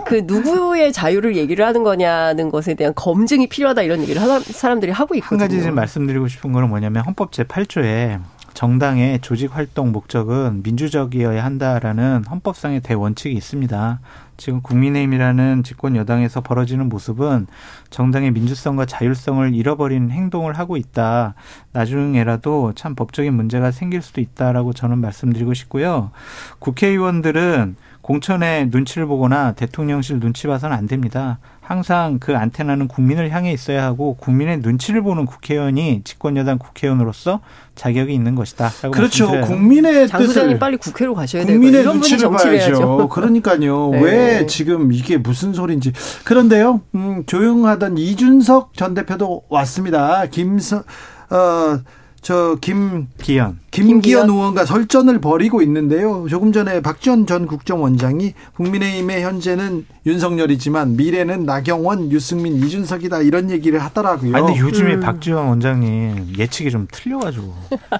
그 0.06 0.22
누구의 0.24 0.92
자유를 0.92 1.36
얘기를 1.36 1.66
하는 1.66 1.82
거냐는 1.82 2.50
것에 2.50 2.74
대한 2.74 2.94
검증이 2.94 3.48
필요하다 3.48 3.82
이런 3.82 4.00
얘기를 4.00 4.20
사람들이 4.40 4.92
하고 4.92 5.14
있거든요. 5.16 5.40
한 5.42 5.48
가지 5.48 5.62
좀 5.62 5.74
말씀드리고 5.74 6.28
싶은 6.28 6.52
거는 6.52 6.68
뭐냐면 6.68 7.04
헌법 7.04 7.32
제 7.32 7.44
8조에 7.44 8.18
정당의 8.58 9.20
조직 9.20 9.54
활동 9.54 9.92
목적은 9.92 10.64
민주적이어야 10.64 11.44
한다라는 11.44 12.24
헌법상의 12.28 12.80
대원칙이 12.80 13.32
있습니다. 13.36 14.00
지금 14.36 14.62
국민의힘이라는 14.62 15.62
집권 15.62 15.94
여당에서 15.94 16.40
벌어지는 16.40 16.88
모습은 16.88 17.46
정당의 17.90 18.32
민주성과 18.32 18.84
자율성을 18.86 19.54
잃어버리는 19.54 20.10
행동을 20.10 20.58
하고 20.58 20.76
있다. 20.76 21.34
나중에라도 21.70 22.72
참 22.74 22.96
법적인 22.96 23.32
문제가 23.32 23.70
생길 23.70 24.02
수도 24.02 24.20
있다라고 24.20 24.72
저는 24.72 24.98
말씀드리고 24.98 25.54
싶고요. 25.54 26.10
국회의원들은 26.58 27.76
공천의 28.02 28.68
눈치를 28.68 29.06
보거나 29.06 29.52
대통령실 29.52 30.20
눈치 30.20 30.46
봐서는 30.46 30.76
안 30.76 30.86
됩니다. 30.86 31.38
항상 31.60 32.18
그 32.18 32.34
안테나는 32.34 32.88
국민을 32.88 33.30
향해 33.30 33.52
있어야 33.52 33.84
하고 33.84 34.14
국민의 34.14 34.60
눈치를 34.60 35.02
보는 35.02 35.26
국회의원이 35.26 36.00
집권여당 36.02 36.56
국회의원으로서 36.58 37.40
자격이 37.74 38.14
있는 38.14 38.34
것이다. 38.34 38.70
그렇죠. 38.90 39.26
말씀드려요. 39.26 39.44
국민의 39.44 40.08
장 40.08 40.24
소장님 40.24 40.58
빨리 40.58 40.78
국회로 40.78 41.14
가셔야 41.14 41.44
돼요. 41.44 41.58
국민의 41.58 41.84
눈치를 41.84 42.30
봐야죠. 42.30 43.08
그러니까요. 43.08 43.90
네. 43.92 44.00
왜 44.02 44.46
지금 44.46 44.92
이게 44.92 45.18
무슨 45.18 45.52
소리인지. 45.52 45.92
그런데요. 46.24 46.80
음, 46.94 47.24
조용하던 47.26 47.98
이준석 47.98 48.72
전 48.74 48.94
대표도 48.94 49.42
왔습니다. 49.50 50.24
김서 50.24 50.84
어, 51.28 51.80
저 52.22 52.56
김기현 52.60 53.58
김기현 53.70 54.30
의원과 54.30 54.64
설전을 54.64 55.20
벌이고 55.20 55.60
있는데요. 55.62 56.26
조금 56.28 56.52
전에 56.52 56.80
박지원 56.80 57.26
전 57.26 57.46
국정원장이 57.46 58.32
국민의힘의 58.56 59.22
현재는 59.22 59.84
윤석열이지만 60.06 60.96
미래는 60.96 61.44
나경원, 61.44 62.10
유승민, 62.10 62.56
이준석이다 62.64 63.20
이런 63.22 63.50
얘기를 63.50 63.78
하더라고요. 63.78 64.34
아니, 64.34 64.46
근데 64.46 64.60
요즘에 64.60 64.94
음. 64.94 65.00
박지원 65.00 65.48
원장님 65.48 66.34
예측이 66.38 66.70
좀 66.70 66.86
틀려가지고 66.90 67.54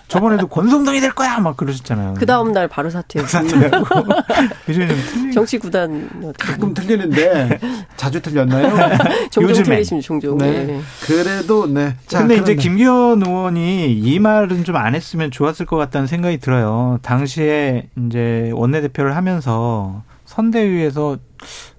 저번에도 0.08 0.46
권성동이 0.46 1.00
될 1.00 1.12
거야 1.12 1.38
막 1.38 1.56
그러셨잖아요. 1.58 2.14
그 2.18 2.24
다음 2.24 2.52
날 2.52 2.66
바로 2.66 2.88
요즘에 4.68 4.88
좀 4.88 4.96
틀리. 5.12 5.32
정치 5.34 5.58
구단 5.58 6.32
가끔 6.38 6.72
틀리는데 6.72 7.58
자주 7.96 8.20
틀렸나요? 8.22 8.74
종종 9.30 9.50
요즘에. 9.50 9.64
틀리시면 9.76 10.00
종종. 10.00 10.38
네. 10.38 10.64
네. 10.64 10.80
그래도 11.04 11.66
네. 11.66 11.94
자, 12.06 12.20
근데 12.20 12.36
그런데. 12.36 12.52
이제 12.54 12.62
김기현 12.62 13.22
의원이 13.22 13.92
이 13.92 14.18
말은 14.18 14.64
좀 14.64 14.78
안 14.78 14.94
했으면 14.94 15.30
좋았 15.32 15.57
을 15.60 15.66
것 15.66 15.76
같다는 15.76 16.06
생각이 16.06 16.38
들어요. 16.38 16.98
당시에 17.02 17.88
이제 18.06 18.50
원내대표를 18.54 19.16
하면서 19.16 20.02
선대위에서 20.24 21.18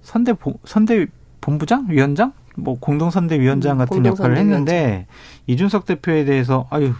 선대 0.02 0.34
선대 0.64 1.06
본부장 1.40 1.86
위원장 1.88 2.32
뭐 2.56 2.78
공동선대위원장 2.78 3.76
음, 3.76 3.78
같은 3.78 3.94
공동선대 3.96 4.22
역할을 4.22 4.36
했는데. 4.38 5.06
이준석 5.46 5.84
대표에 5.86 6.24
대해서 6.24 6.66
아유 6.70 6.92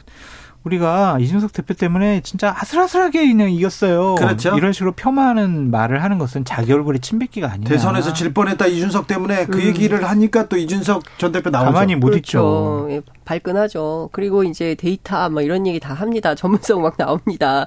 우리가 0.64 1.18
이준석 1.20 1.52
대표 1.52 1.72
때문에 1.74 2.20
진짜 2.20 2.54
아슬아슬하게 2.58 3.26
그냥 3.26 3.50
이겼어요. 3.50 4.16
그렇죠. 4.16 4.54
이런 4.56 4.72
식으로 4.72 4.92
폄하하는 4.92 5.70
말을 5.70 6.02
하는 6.02 6.18
것은 6.18 6.44
자기 6.44 6.72
얼굴에 6.72 6.98
침뱉기가 6.98 7.50
아니냐. 7.50 7.68
대선에서 7.68 8.12
질 8.12 8.34
뻔했다 8.34 8.66
이준석 8.66 9.06
때문에 9.06 9.46
그 9.46 9.58
음. 9.58 9.62
얘기를 9.64 10.06
하니까 10.06 10.48
또 10.48 10.58
이준석 10.58 11.18
전 11.18 11.32
대표 11.32 11.48
나오죠. 11.48 11.72
가만히 11.72 11.96
못 11.96 12.08
그렇죠. 12.08 12.18
있죠. 12.18 12.86
예, 12.90 13.00
발끈하죠. 13.24 14.10
그리고 14.12 14.44
이제 14.44 14.74
데이터 14.74 15.30
뭐 15.30 15.40
이런 15.40 15.66
얘기 15.66 15.80
다 15.80 15.94
합니다. 15.94 16.34
전문성 16.36 16.82
막 16.82 16.96
나옵니다. 16.98 17.66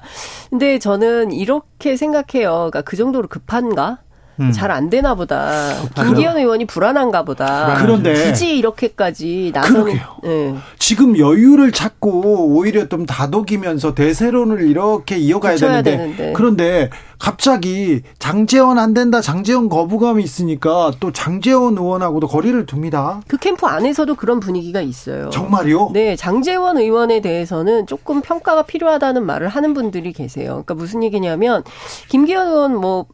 근데 0.51 0.77
저는 0.77 1.31
이렇게 1.31 1.97
생각해요. 1.97 2.51
그러니까 2.51 2.81
그 2.81 2.95
정도로 2.95 3.27
급한가? 3.27 3.99
음. 4.39 4.51
잘안 4.51 4.89
되나 4.89 5.15
보다. 5.15 5.73
김기현 5.95 6.37
의원이 6.37 6.65
불안한가 6.65 7.23
보다. 7.23 7.77
그런데 7.79 8.13
굳이 8.13 8.57
이렇게까지 8.57 9.51
나서는 9.53 9.99
네. 10.23 10.55
지금 10.79 11.17
여유를 11.17 11.71
찾고 11.71 12.55
오히려 12.55 12.87
좀 12.89 13.05
다독이면서 13.05 13.93
대세론을 13.93 14.67
이렇게 14.67 15.17
이어가야 15.17 15.55
되는데, 15.57 15.97
되는데, 15.97 16.33
그런데 16.33 16.89
갑자기 17.19 18.01
장재원 18.19 18.77
안 18.79 18.93
된다, 18.93 19.21
장재원 19.21 19.69
거부감이 19.69 20.23
있으니까 20.23 20.91
또 20.99 21.13
장재원 21.13 21.77
의원하고도 21.77 22.27
거리를 22.27 22.65
둡니다. 22.65 23.21
그 23.27 23.37
캠프 23.37 23.65
안에서도 23.65 24.15
그런 24.15 24.39
분위기가 24.39 24.81
있어요. 24.81 25.29
정말요? 25.29 25.91
네, 25.93 26.15
장재원 26.15 26.77
의원에 26.77 27.21
대해서는 27.21 27.87
조금 27.87 28.21
평가가 28.21 28.63
필요하다는 28.63 29.25
말을 29.25 29.47
하는 29.47 29.73
분들이 29.73 30.11
계세요. 30.11 30.63
그러니까 30.65 30.73
무슨 30.73 31.03
얘기냐면 31.03 31.63
김기현 32.09 32.47
의원 32.47 32.75
뭐 32.75 33.05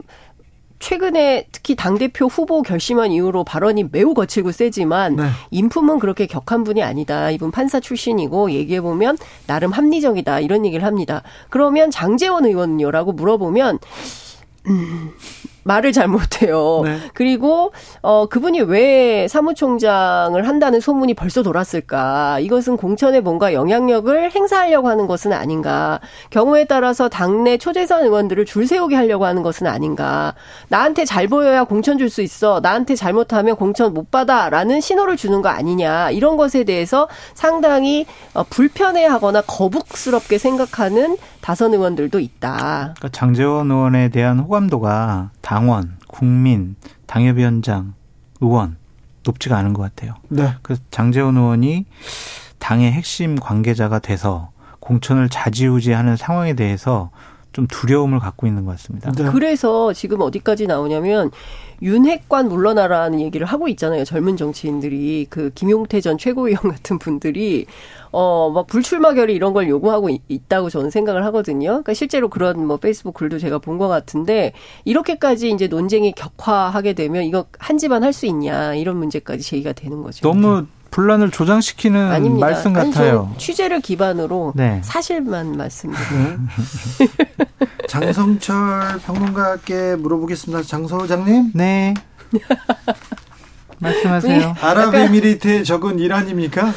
최근에 0.80 1.48
특히 1.52 1.76
당대표 1.76 2.26
후보 2.26 2.62
결심한 2.62 3.12
이후로 3.12 3.44
발언이 3.44 3.86
매우 3.92 4.14
거칠고 4.14 4.52
세지만 4.52 5.18
네. 5.18 5.30
인품은 5.52 6.00
그렇게 6.00 6.26
격한 6.26 6.64
분이 6.64 6.82
아니다. 6.82 7.30
이분 7.32 7.52
판사 7.52 7.80
출신이고 7.80 8.52
얘기해보면 8.52 9.18
나름 9.46 9.72
합리적이다. 9.72 10.40
이런 10.40 10.66
얘기를 10.66 10.86
합니다. 10.86 11.22
그러면 11.50 11.92
장재원 11.92 12.46
의원은요라고 12.46 13.12
물어보면 13.12 13.80
음, 14.68 15.12
말을 15.64 15.92
잘 15.92 16.08
못해요. 16.08 16.82
네. 16.84 16.98
그리고 17.14 17.72
어 18.02 18.28
그분이 18.28 18.62
왜 18.62 19.28
사무총장을 19.28 20.48
한다는 20.48 20.80
소문이 20.80 21.14
벌써 21.14 21.44
돌았을까? 21.44 22.40
이것은 22.40 22.78
공천에 22.78 23.20
뭔가 23.22 23.54
영향력을 23.54 24.32
행사하려고 24.32 24.90
하는 24.90 25.08
것은 25.08 25.34
아닌가? 25.34 26.00
경우에 26.30 26.66
따라서 26.66 27.08
당내 27.10 27.58
초재선 27.58 28.04
의원들을 28.04 28.46
줄 28.46 28.68
세우게 28.68 28.96
하려고 28.96 29.26
하는 29.26 29.44
것은 29.44 29.68
아닌가? 29.68 30.34
나한테 30.68 31.06
잘 31.06 31.28
보여야 31.28 31.64
공천 31.64 31.98
줄 31.98 32.10
수 32.10 32.22
있어. 32.24 32.60
나한테 32.60 32.96
잘못하면 32.96 33.56
공천 33.56 33.94
못 33.94 34.10
받아라는 34.10 34.82
신호를 34.82 35.16
주는 35.16 35.44
거 35.44 35.50
아니냐? 35.50 36.10
이런 36.10 36.38
것에 36.38 36.64
대해서 36.64 37.08
상당히 37.36 38.08
어, 38.34 38.44
불편해하거나 38.50 39.42
거북스럽게 39.42 40.40
생각하는 40.40 41.18
다선 41.42 41.74
의원들도 41.74 42.20
있다. 42.20 42.94
그러니까 42.98 43.10
장재원 43.10 43.72
의원에 43.72 44.10
대한 44.10 44.40
호감도가 44.40 45.32
당원, 45.42 45.98
국민, 46.08 46.76
당협위원장, 47.06 47.94
의원 48.42 48.78
높지가 49.24 49.58
않은 49.58 49.74
것 49.74 49.82
같아요. 49.82 50.16
네. 50.30 50.54
그래서 50.62 50.82
장재원 50.92 51.38
의원이 51.38 51.86
당의 52.58 52.92
핵심 52.92 53.36
관계자가 53.36 54.00
돼서 54.00 54.52
공천을 54.80 55.30
자지우지하는 55.30 56.18
상황에 56.18 56.54
대해서 56.54 57.12
좀 57.52 57.66
두려움을 57.68 58.20
갖고 58.20 58.46
있는 58.48 58.66
것 58.66 58.72
같습니다. 58.72 59.12
네. 59.12 59.30
그래서 59.32 59.92
지금 59.94 60.22
어디까지 60.22 60.68
나오냐면 60.68 61.32
윤핵관 61.82 62.48
물러나라는 62.48 63.20
얘기를 63.22 63.48
하고 63.48 63.68
있잖아요. 63.70 64.04
젊은 64.04 64.38
정치인들이 64.38 65.28
그 65.30 65.50
김용태 65.56 66.02
전 66.02 66.18
최고위원 66.18 66.62
같은 66.72 67.00
분들이 67.00 67.66
어 68.12 68.52
막 68.54 68.68
불출마 68.68 69.14
결의 69.14 69.36
이런 69.36 69.54
걸 69.54 69.68
요구하고 69.70 70.10
있, 70.10 70.50
다고 70.50 70.70
저는 70.70 70.90
생각을 70.90 71.24
하거든요. 71.26 71.68
그러니까 71.70 71.94
실제로 71.94 72.30
그런 72.30 72.66
뭐 72.66 72.78
페이스북 72.78 73.14
글도 73.14 73.40
제가 73.40 73.58
본 73.60 73.78
것 73.80 73.88
같은데 73.88 74.52
이렇게까지 74.86 75.52
이제 75.52 75.68
논쟁이 75.68 76.12
격화하게 76.14 76.94
되면 76.94 77.24
이거 77.24 77.46
한 77.60 77.78
집안 77.78 78.04
할 78.04 78.12
수 78.14 78.26
있냐 78.26 78.74
이런 78.74 78.98
문제까지 78.98 79.44
제기가 79.44 79.72
되는 79.74 80.02
거죠. 80.04 80.28
너무 80.28 80.66
분란을 80.92 81.30
조장시키는 81.30 82.12
아닙니다. 82.12 82.48
말씀 82.48 82.74
같아요. 82.74 83.28
아니, 83.30 83.38
취재를 83.38 83.80
기반으로 83.80 84.54
네. 84.56 84.82
사실만 84.84 85.56
말씀드려요. 85.56 86.40
장성철 87.88 89.00
평론가께 89.06 89.96
물어보겠습니다. 89.98 90.64
장 90.64 90.88
소장님. 90.88 91.52
네. 91.54 91.94
말씀하세요. 93.80 94.56
아랍에미리트의 94.62 95.64
적은 95.64 96.00
이란입니까? 96.00 96.68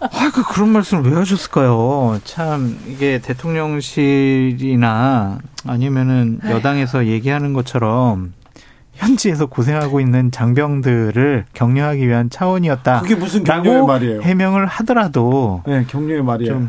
아, 0.00 0.30
그 0.34 0.42
그런 0.52 0.70
말씀을 0.70 1.10
왜 1.10 1.16
하셨을까요? 1.18 2.20
참 2.24 2.78
이게 2.86 3.18
대통령실이나 3.20 5.38
아니면은 5.66 6.40
여당에서 6.48 7.06
얘기하는 7.06 7.52
것처럼 7.52 8.32
현지에서 8.94 9.46
고생하고 9.46 10.00
있는 10.00 10.30
장병들을 10.30 11.46
격려하기 11.52 12.08
위한 12.08 12.30
차원이었다. 12.30 13.00
그게 13.00 13.14
무슨 13.14 13.44
격려의 13.44 13.86
말이에요? 13.86 14.22
해명을 14.22 14.66
하더라도 14.66 15.62
네, 15.66 15.84
격려의 15.86 16.22
말이에요. 16.22 16.68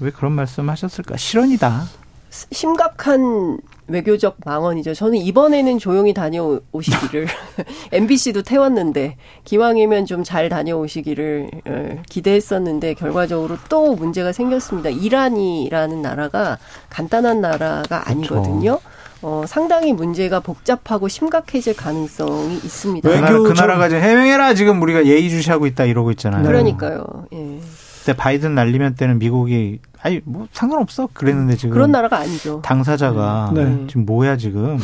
왜 0.00 0.10
그런 0.10 0.32
말씀하셨을까? 0.32 1.16
실언이다. 1.16 1.84
심각한 2.30 3.58
외교적 3.88 4.36
망언이죠. 4.44 4.94
저는 4.94 5.16
이번에는 5.18 5.78
조용히 5.78 6.12
다녀오시기를 6.14 7.26
MBC도 7.92 8.42
태웠는데 8.42 9.16
기왕이면 9.44 10.06
좀 10.06 10.18
잘 10.28 10.48
다녀오시기를 10.50 11.48
어, 11.66 12.02
기대했었는데 12.10 12.94
결과적으로 12.94 13.56
또 13.70 13.94
문제가 13.94 14.32
생겼습니다. 14.32 14.90
이란이라는 14.90 16.02
나라가 16.02 16.58
간단한 16.90 17.40
나라가. 17.40 18.02
아니거든요. 18.10 18.78
그렇죠. 18.78 18.80
어, 19.22 19.44
상당히 19.46 19.92
문제가 19.92 20.40
복잡하고 20.40 21.08
심각해질 21.08 21.74
가능성이 21.76 22.56
있습니다. 22.56 23.08
외교 23.08 23.42
그 23.42 23.52
나라가 23.52 23.88
지금 23.88 24.02
해명해라 24.02 24.54
지금 24.54 24.82
우리가 24.82 25.06
예의주시하고 25.06 25.66
있다 25.66 25.84
이러고 25.84 26.10
있잖아요. 26.12 26.44
그러니까요. 26.44 27.04
예. 27.32 27.58
그때 28.00 28.16
바이든 28.16 28.54
날리면 28.54 28.94
때는 28.96 29.18
미국이 29.18 29.80
아니 30.02 30.20
뭐 30.24 30.46
상관없어 30.52 31.08
그랬는데 31.12 31.56
지금 31.56 31.74
그런 31.74 31.90
나라가 31.90 32.18
아니죠. 32.18 32.62
당사자가 32.62 33.50
네. 33.54 33.84
지금 33.88 34.06
뭐야 34.06 34.36
지금 34.36 34.78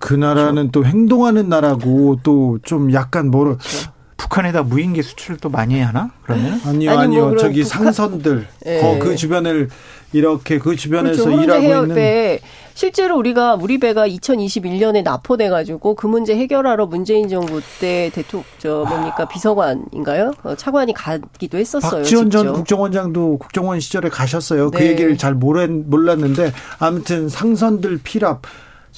그 0.00 0.14
나라는 0.14 0.70
또 0.70 0.84
행동하는 0.84 1.48
나라고 1.48 2.18
또 2.22 2.58
좀 2.62 2.92
약간 2.92 3.30
뭐를 3.30 3.56
그렇죠. 3.56 3.90
북한에다 4.16 4.62
무인기 4.64 5.02
수출을 5.02 5.38
또 5.38 5.48
많이 5.48 5.80
하나? 5.80 6.10
그러면? 6.24 6.60
아니요, 6.66 6.90
아니, 6.98 7.16
뭐 7.16 7.28
아니요. 7.28 7.36
저기 7.38 7.62
북한... 7.62 7.92
상선들, 7.92 8.46
네. 8.64 8.98
그 8.98 9.14
주변을 9.16 9.70
이렇게 10.12 10.58
그 10.58 10.76
주변에서 10.76 11.24
그렇죠. 11.24 11.42
일하고 11.42 11.86
있는. 11.86 12.38
실제로 12.74 13.18
우리가 13.18 13.56
우리 13.56 13.78
배가 13.78 14.06
2021년에 14.06 15.02
납포돼 15.02 15.48
가지고 15.48 15.94
그 15.96 16.06
문제 16.06 16.36
해결하러 16.36 16.86
문재인 16.86 17.28
정부 17.28 17.60
때 17.80 18.08
대통령 18.14 18.44
저 18.58 18.84
뭡니까 18.88 19.26
비서관인가요? 19.26 20.32
어, 20.44 20.54
차관이 20.54 20.94
가기도 20.94 21.58
했었어요. 21.58 22.02
박지원 22.02 22.30
전 22.30 22.52
국정원장도 22.52 23.38
국정원 23.38 23.80
시절에 23.80 24.08
가셨어요. 24.08 24.70
그 24.70 24.76
네. 24.76 24.84
그 24.84 24.90
얘기를 24.90 25.18
잘 25.18 25.34
몰랐는데 25.34 26.52
아무튼 26.78 27.28
상선들 27.28 27.98
필압. 28.04 28.42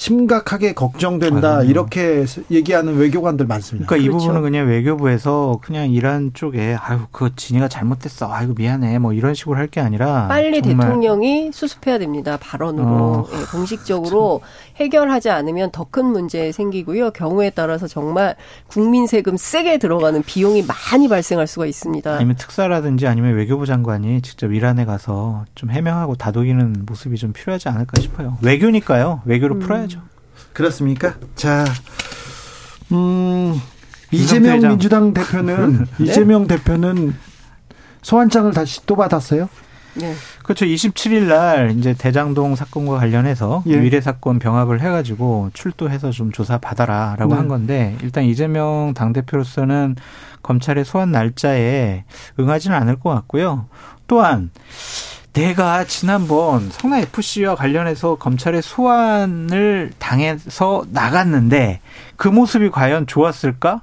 심각하게 0.04 0.73
걱정된다 0.73 1.49
맞아요. 1.57 1.69
이렇게 1.69 2.25
얘기하는 2.50 2.97
외교관들 2.97 3.47
많습니다. 3.47 3.87
그러니까 3.87 4.09
그렇죠. 4.09 4.25
이 4.25 4.26
부분은 4.26 4.40
그냥 4.42 4.66
외교부에서 4.66 5.61
그냥 5.62 5.90
이란 5.90 6.30
쪽에 6.33 6.75
아유 6.80 7.00
그 7.12 7.37
진이가 7.37 7.69
잘못됐어 7.69 8.33
아이고 8.33 8.54
미안해 8.57 8.99
뭐 8.99 9.12
이런 9.12 9.35
식으로 9.35 9.57
할 9.57 9.71
게 9.71 9.78
아니라 9.80 10.26
빨리 10.26 10.62
대통령이 10.62 11.52
수습해야 11.52 11.99
됩니다 11.99 12.37
발언으로 12.40 12.85
어. 12.88 13.26
네, 13.30 13.37
공식적으로 13.52 14.40
해결하지 14.76 15.30
않으면 15.30 15.71
더 15.71 15.85
큰 15.90 16.07
문제 16.07 16.50
생기고요 16.52 17.11
경우에 17.11 17.50
따라서 17.50 17.87
정말 17.88 18.37
국민 18.69 19.07
세금 19.09 19.37
세게 19.37 19.78
들어가는 19.78 20.23
비용이 20.23 20.64
많이 20.64 21.09
발생할 21.09 21.47
수가 21.49 21.66
있습니다. 21.66 22.14
아니면 22.14 22.37
특사라든지 22.37 23.07
아니면 23.09 23.35
외교부 23.35 23.66
장관이 23.66 24.23
직접 24.23 24.52
이란에 24.52 24.85
가서 24.85 25.45
좀 25.57 25.71
해명하고 25.71 26.14
다독이는 26.14 26.85
모습이 26.87 27.16
좀 27.16 27.33
필요하지 27.33 27.69
않을까 27.69 28.00
싶어요. 28.00 28.39
외교니까요 28.43 29.23
외교로 29.26 29.56
음. 29.56 29.58
풀어야. 29.60 29.80
해 29.82 29.89
야죠. 29.97 30.03
그렇습니까? 30.53 31.15
자, 31.35 31.65
음, 32.93 33.61
이재명 34.11 34.57
대장. 34.57 34.71
민주당 34.71 35.15
대표는 35.15 35.87
네? 35.99 36.05
이재명 36.05 36.47
대표는 36.47 37.15
소환장을 38.03 38.53
다시 38.53 38.85
또 38.87 38.97
받았어요? 38.97 39.49
네. 39.95 40.15
그렇죠. 40.45 40.65
27일 40.65 41.26
날 41.26 41.76
이제 41.79 41.95
대장동 41.95 42.57
사건과 42.57 42.99
관련해서 42.99 43.63
예. 43.67 43.81
위례 43.81 44.00
사건 44.00 44.39
병합을 44.39 44.81
해가지고 44.81 45.50
출두해서 45.53 46.11
좀 46.11 46.33
조사 46.33 46.59
받아라라고 46.59 47.33
네. 47.33 47.39
한 47.39 47.49
건데 47.49 47.97
일단 48.03 48.25
이재명 48.25 48.95
당 48.95 49.13
대표로서는 49.13 49.97
검찰의 50.43 50.85
소환 50.85 51.13
날짜에 51.13 52.05
응하지는 52.39 52.76
않을 52.76 52.99
것 53.00 53.11
같고요. 53.11 53.67
또한 54.07 54.50
내가 55.32 55.84
지난번 55.84 56.71
성남 56.71 57.00
FC와 57.00 57.54
관련해서 57.54 58.16
검찰의 58.16 58.62
소환을 58.62 59.93
당해서 59.99 60.84
나갔는데 60.90 61.80
그 62.16 62.28
모습이 62.28 62.71
과연 62.71 63.06
좋았을까? 63.06 63.82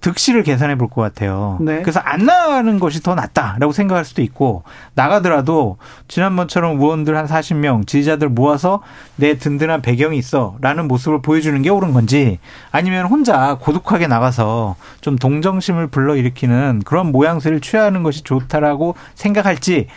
득실을 0.00 0.44
계산해 0.44 0.76
볼 0.78 0.88
것 0.90 1.02
같아요. 1.02 1.58
네. 1.60 1.82
그래서 1.82 1.98
안 1.98 2.24
나가는 2.24 2.78
것이 2.78 3.02
더 3.02 3.16
낫다라고 3.16 3.72
생각할 3.72 4.04
수도 4.04 4.22
있고 4.22 4.62
나가더라도 4.94 5.76
지난번처럼 6.06 6.80
의원들 6.80 7.16
한 7.16 7.26
40명 7.26 7.84
지지자들 7.84 8.28
모아서 8.28 8.80
내 9.16 9.38
든든한 9.38 9.82
배경이 9.82 10.16
있어라는 10.16 10.86
모습을 10.86 11.20
보여주는 11.20 11.60
게 11.62 11.68
옳은 11.70 11.92
건지 11.94 12.38
아니면 12.70 13.06
혼자 13.06 13.58
고독하게 13.60 14.06
나가서 14.06 14.76
좀 15.00 15.16
동정심을 15.16 15.88
불러일으키는 15.88 16.82
그런 16.84 17.10
모양새를 17.10 17.60
취하는 17.60 18.04
것이 18.04 18.22
좋다라고 18.22 18.94
생각할지 19.16 19.88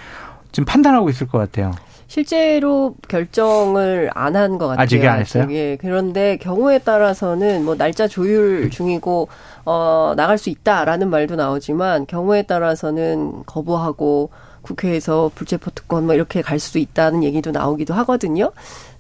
지금 0.52 0.66
판단하고 0.66 1.10
있을 1.10 1.28
것 1.28 1.38
같아요. 1.38 1.72
실제로 2.08 2.96
결정을 3.08 4.10
안 4.14 4.36
한 4.36 4.58
것 4.58 4.68
같아요. 4.68 4.84
아직 4.84 5.06
안 5.06 5.20
했어요? 5.20 5.48
예. 5.52 5.78
그런데 5.80 6.36
경우에 6.38 6.80
따라서는 6.80 7.64
뭐 7.64 7.76
날짜 7.78 8.08
조율 8.08 8.70
중이고 8.70 9.30
어 9.66 10.14
나갈 10.18 10.38
수 10.38 10.50
있다라는 10.50 11.10
말도 11.10 11.36
나오지만 11.38 12.06
경우에 12.08 12.42
따라서는 12.44 13.44
거부하고 13.46 14.30
국회에서 14.62 15.32
불체포 15.34 15.72
특권 15.72 16.06
뭐 16.06 16.14
이렇게 16.14 16.42
갈 16.42 16.60
수도 16.60 16.80
있다는 16.80 17.24
얘기도 17.24 17.52
나오기도 17.52 17.94
하거든요. 17.96 18.52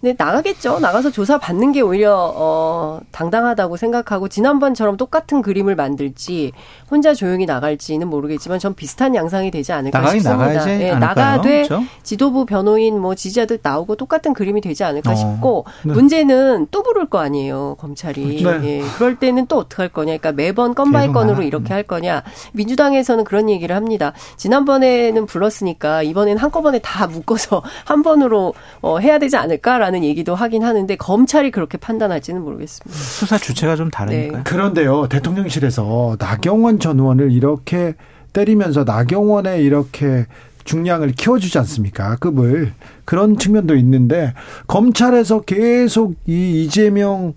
네, 0.03 0.15
나가겠죠. 0.17 0.79
나가서 0.79 1.11
조사 1.11 1.37
받는 1.37 1.73
게 1.73 1.81
오히려 1.81 2.33
어 2.35 2.99
당당하다고 3.11 3.77
생각하고 3.77 4.27
지난번처럼 4.27 4.97
똑같은 4.97 5.43
그림을 5.43 5.75
만들지 5.75 6.51
혼자 6.89 7.13
조용히 7.13 7.45
나갈지는 7.45 8.07
모르겠지만 8.07 8.57
전 8.57 8.73
비슷한 8.73 9.13
양상이 9.13 9.51
되지 9.51 9.73
않을까 9.73 10.09
싶습니다. 10.09 10.81
예, 10.81 10.95
나가되 10.95 11.67
그렇죠? 11.67 11.85
지도부 12.01 12.45
변호인 12.45 12.99
뭐 12.99 13.13
지지자들 13.13 13.59
나오고 13.61 13.95
똑같은 13.95 14.33
그림이 14.33 14.61
되지 14.61 14.83
않을까 14.83 15.11
어. 15.11 15.15
싶고 15.15 15.65
네. 15.83 15.93
문제는 15.93 16.67
또 16.71 16.81
부를 16.81 17.05
거 17.07 17.19
아니에요 17.19 17.75
검찰이. 17.79 18.41
그렇죠. 18.41 18.57
네. 18.59 18.79
예, 18.79 18.83
그럴 18.97 19.17
때는 19.17 19.45
또 19.45 19.59
어떻게 19.59 19.83
할 19.83 19.89
거냐. 19.89 20.17
그러니까 20.17 20.31
매번 20.31 20.73
건 20.73 20.91
by 20.91 21.11
건으로 21.11 21.43
이렇게 21.43 21.73
할 21.73 21.83
거냐. 21.83 22.23
민주당에서는 22.53 23.23
그런 23.23 23.51
얘기를 23.51 23.75
합니다. 23.75 24.13
지난번에는 24.37 25.27
불렀으니까 25.27 26.01
이번에는 26.01 26.41
한꺼번에 26.41 26.79
다 26.79 27.05
묶어서 27.05 27.61
한 27.85 28.01
번으로 28.01 28.55
어, 28.81 28.97
해야 28.97 29.19
되지 29.19 29.37
않을까라는. 29.37 29.90
라는 29.91 30.05
얘기도 30.05 30.35
하긴 30.35 30.63
하는데 30.63 30.95
검찰이 30.95 31.51
그렇게 31.51 31.77
판단할지는 31.77 32.41
모르겠습니다. 32.41 32.97
수사 32.97 33.37
주체가 33.37 33.75
좀 33.75 33.91
다르니까. 33.91 34.37
네. 34.37 34.43
그런데요, 34.43 35.07
대통령실에서 35.09 36.15
나경원 36.17 36.79
전 36.79 36.97
의원을 36.97 37.33
이렇게 37.33 37.95
때리면서 38.31 38.85
나경원의 38.85 39.61
이렇게 39.61 40.27
중량을 40.63 41.11
키워주지 41.11 41.57
않습니까? 41.57 42.15
급을. 42.21 42.71
그런 43.03 43.37
측면도 43.37 43.75
있는데, 43.75 44.33
검찰에서 44.67 45.41
계속 45.41 46.15
이 46.25 46.63
이재명 46.63 47.33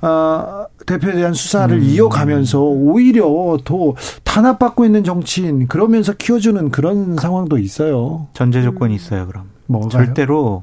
어, 0.00 0.66
대표에 0.86 1.14
대한 1.14 1.34
수사를 1.34 1.76
음. 1.76 1.82
이어가면서 1.82 2.60
오히려 2.60 3.58
더 3.64 3.94
탄압받고 4.22 4.84
있는 4.84 5.02
정치인 5.02 5.66
그러면서 5.66 6.12
키워주는 6.12 6.70
그런 6.70 7.16
상황도 7.16 7.58
있어요. 7.58 8.28
전제 8.34 8.62
조건이 8.62 8.94
있어요. 8.94 9.26
그럼 9.26 9.50
뭐가요? 9.66 9.90
절대로 9.90 10.62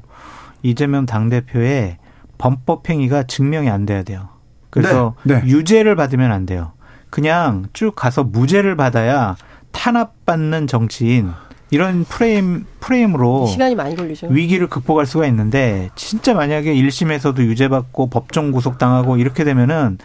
이재명 0.62 1.06
당대표의 1.06 1.98
범법 2.38 2.88
행위가 2.88 3.24
증명이 3.24 3.70
안 3.70 3.86
돼야 3.86 4.02
돼요. 4.02 4.28
그래서 4.70 5.14
네, 5.22 5.40
네. 5.40 5.46
유죄를 5.46 5.96
받으면 5.96 6.32
안 6.32 6.46
돼요. 6.46 6.72
그냥 7.10 7.66
쭉 7.72 7.94
가서 7.94 8.24
무죄를 8.24 8.76
받아야 8.76 9.36
탄압받는 9.72 10.66
정치인 10.66 11.32
이런 11.70 12.04
프레임 12.04 12.64
프레임으로 12.80 13.46
시간이 13.46 13.74
많이 13.74 13.96
걸리죠. 13.96 14.28
위기를 14.28 14.68
극복할 14.68 15.06
수가 15.06 15.26
있는데 15.26 15.90
진짜 15.96 16.34
만약에 16.34 16.74
1심에서도 16.74 17.38
유죄받고 17.38 18.08
법정 18.10 18.52
구속당하고 18.52 19.16
이렇게 19.16 19.44
되면은 19.44 19.98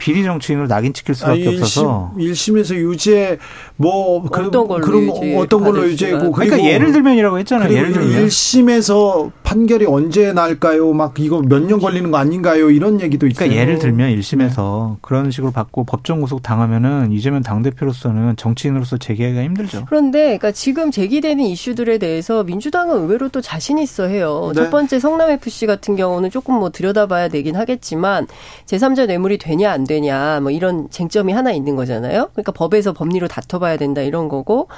비리 0.00 0.24
정치인으로 0.24 0.66
낙인 0.66 0.92
찍힐 0.92 1.14
수밖에 1.14 1.46
아, 1.46 1.50
없어서 1.50 2.12
1심, 2.16 2.58
에서 2.58 2.74
유죄 2.74 3.38
뭐 3.76 4.24
어떤 4.30 4.66
걸로 4.66 4.80
그런 4.80 5.02
유죄 5.04 5.36
어떤 5.36 5.62
걸로 5.62 5.84
유죄고 5.86 6.32
그러니까 6.32 6.64
예를 6.64 6.90
들면이라고 6.92 7.38
했잖아요. 7.38 7.72
예를 7.72 7.92
들면 7.92 8.26
1심에서 8.26 9.30
판결이 9.42 9.86
언제 9.86 10.32
날까요? 10.32 10.92
막 10.92 11.14
이거 11.18 11.42
몇 11.42 11.60
년 11.60 11.78
걸리는 11.78 12.10
거 12.10 12.16
아닌가요? 12.16 12.70
이런 12.70 13.00
얘기도 13.00 13.26
있어요. 13.26 13.38
그러니까 13.48 13.60
예를 13.60 13.78
들면 13.78 14.10
1심에서 14.16 14.90
네. 14.92 14.96
그런 15.02 15.30
식으로 15.30 15.52
받고 15.52 15.84
법정 15.84 16.20
구속 16.20 16.42
당하면은 16.42 17.12
이재명 17.12 17.42
당 17.42 17.62
대표로서는 17.62 18.36
정치인으로서 18.36 18.96
재기하기가 18.96 19.42
힘들죠. 19.42 19.84
그런데 19.88 20.20
그러니까 20.38 20.52
지금 20.52 20.90
제기되는 20.90 21.44
이슈들에 21.44 21.98
대해서 21.98 22.42
민주당은 22.44 22.96
의외로 22.96 23.28
또 23.28 23.40
자신 23.40 23.78
있어 23.78 24.04
해요. 24.06 24.52
네. 24.54 24.62
첫 24.62 24.70
번째 24.70 24.98
성남 24.98 25.30
FC 25.32 25.66
같은 25.66 25.96
경우는 25.96 26.30
조금 26.30 26.54
뭐 26.54 26.70
들여다봐야 26.70 27.28
되긴 27.28 27.56
하겠지만 27.56 28.26
제3자 28.66 29.06
뇌물이 29.06 29.38
되냐 29.38 29.70
안 29.70 29.84
되냐 29.90 30.38
뭐 30.40 30.52
이런 30.52 30.88
쟁점이 30.88 31.32
하나 31.32 31.50
있는 31.50 31.74
거잖아요. 31.74 32.28
그러니까 32.32 32.52
법에서 32.52 32.92
법리로 32.92 33.26
다퉈봐야 33.26 33.76
된다 33.76 34.02
이런 34.02 34.28
거고 34.28 34.68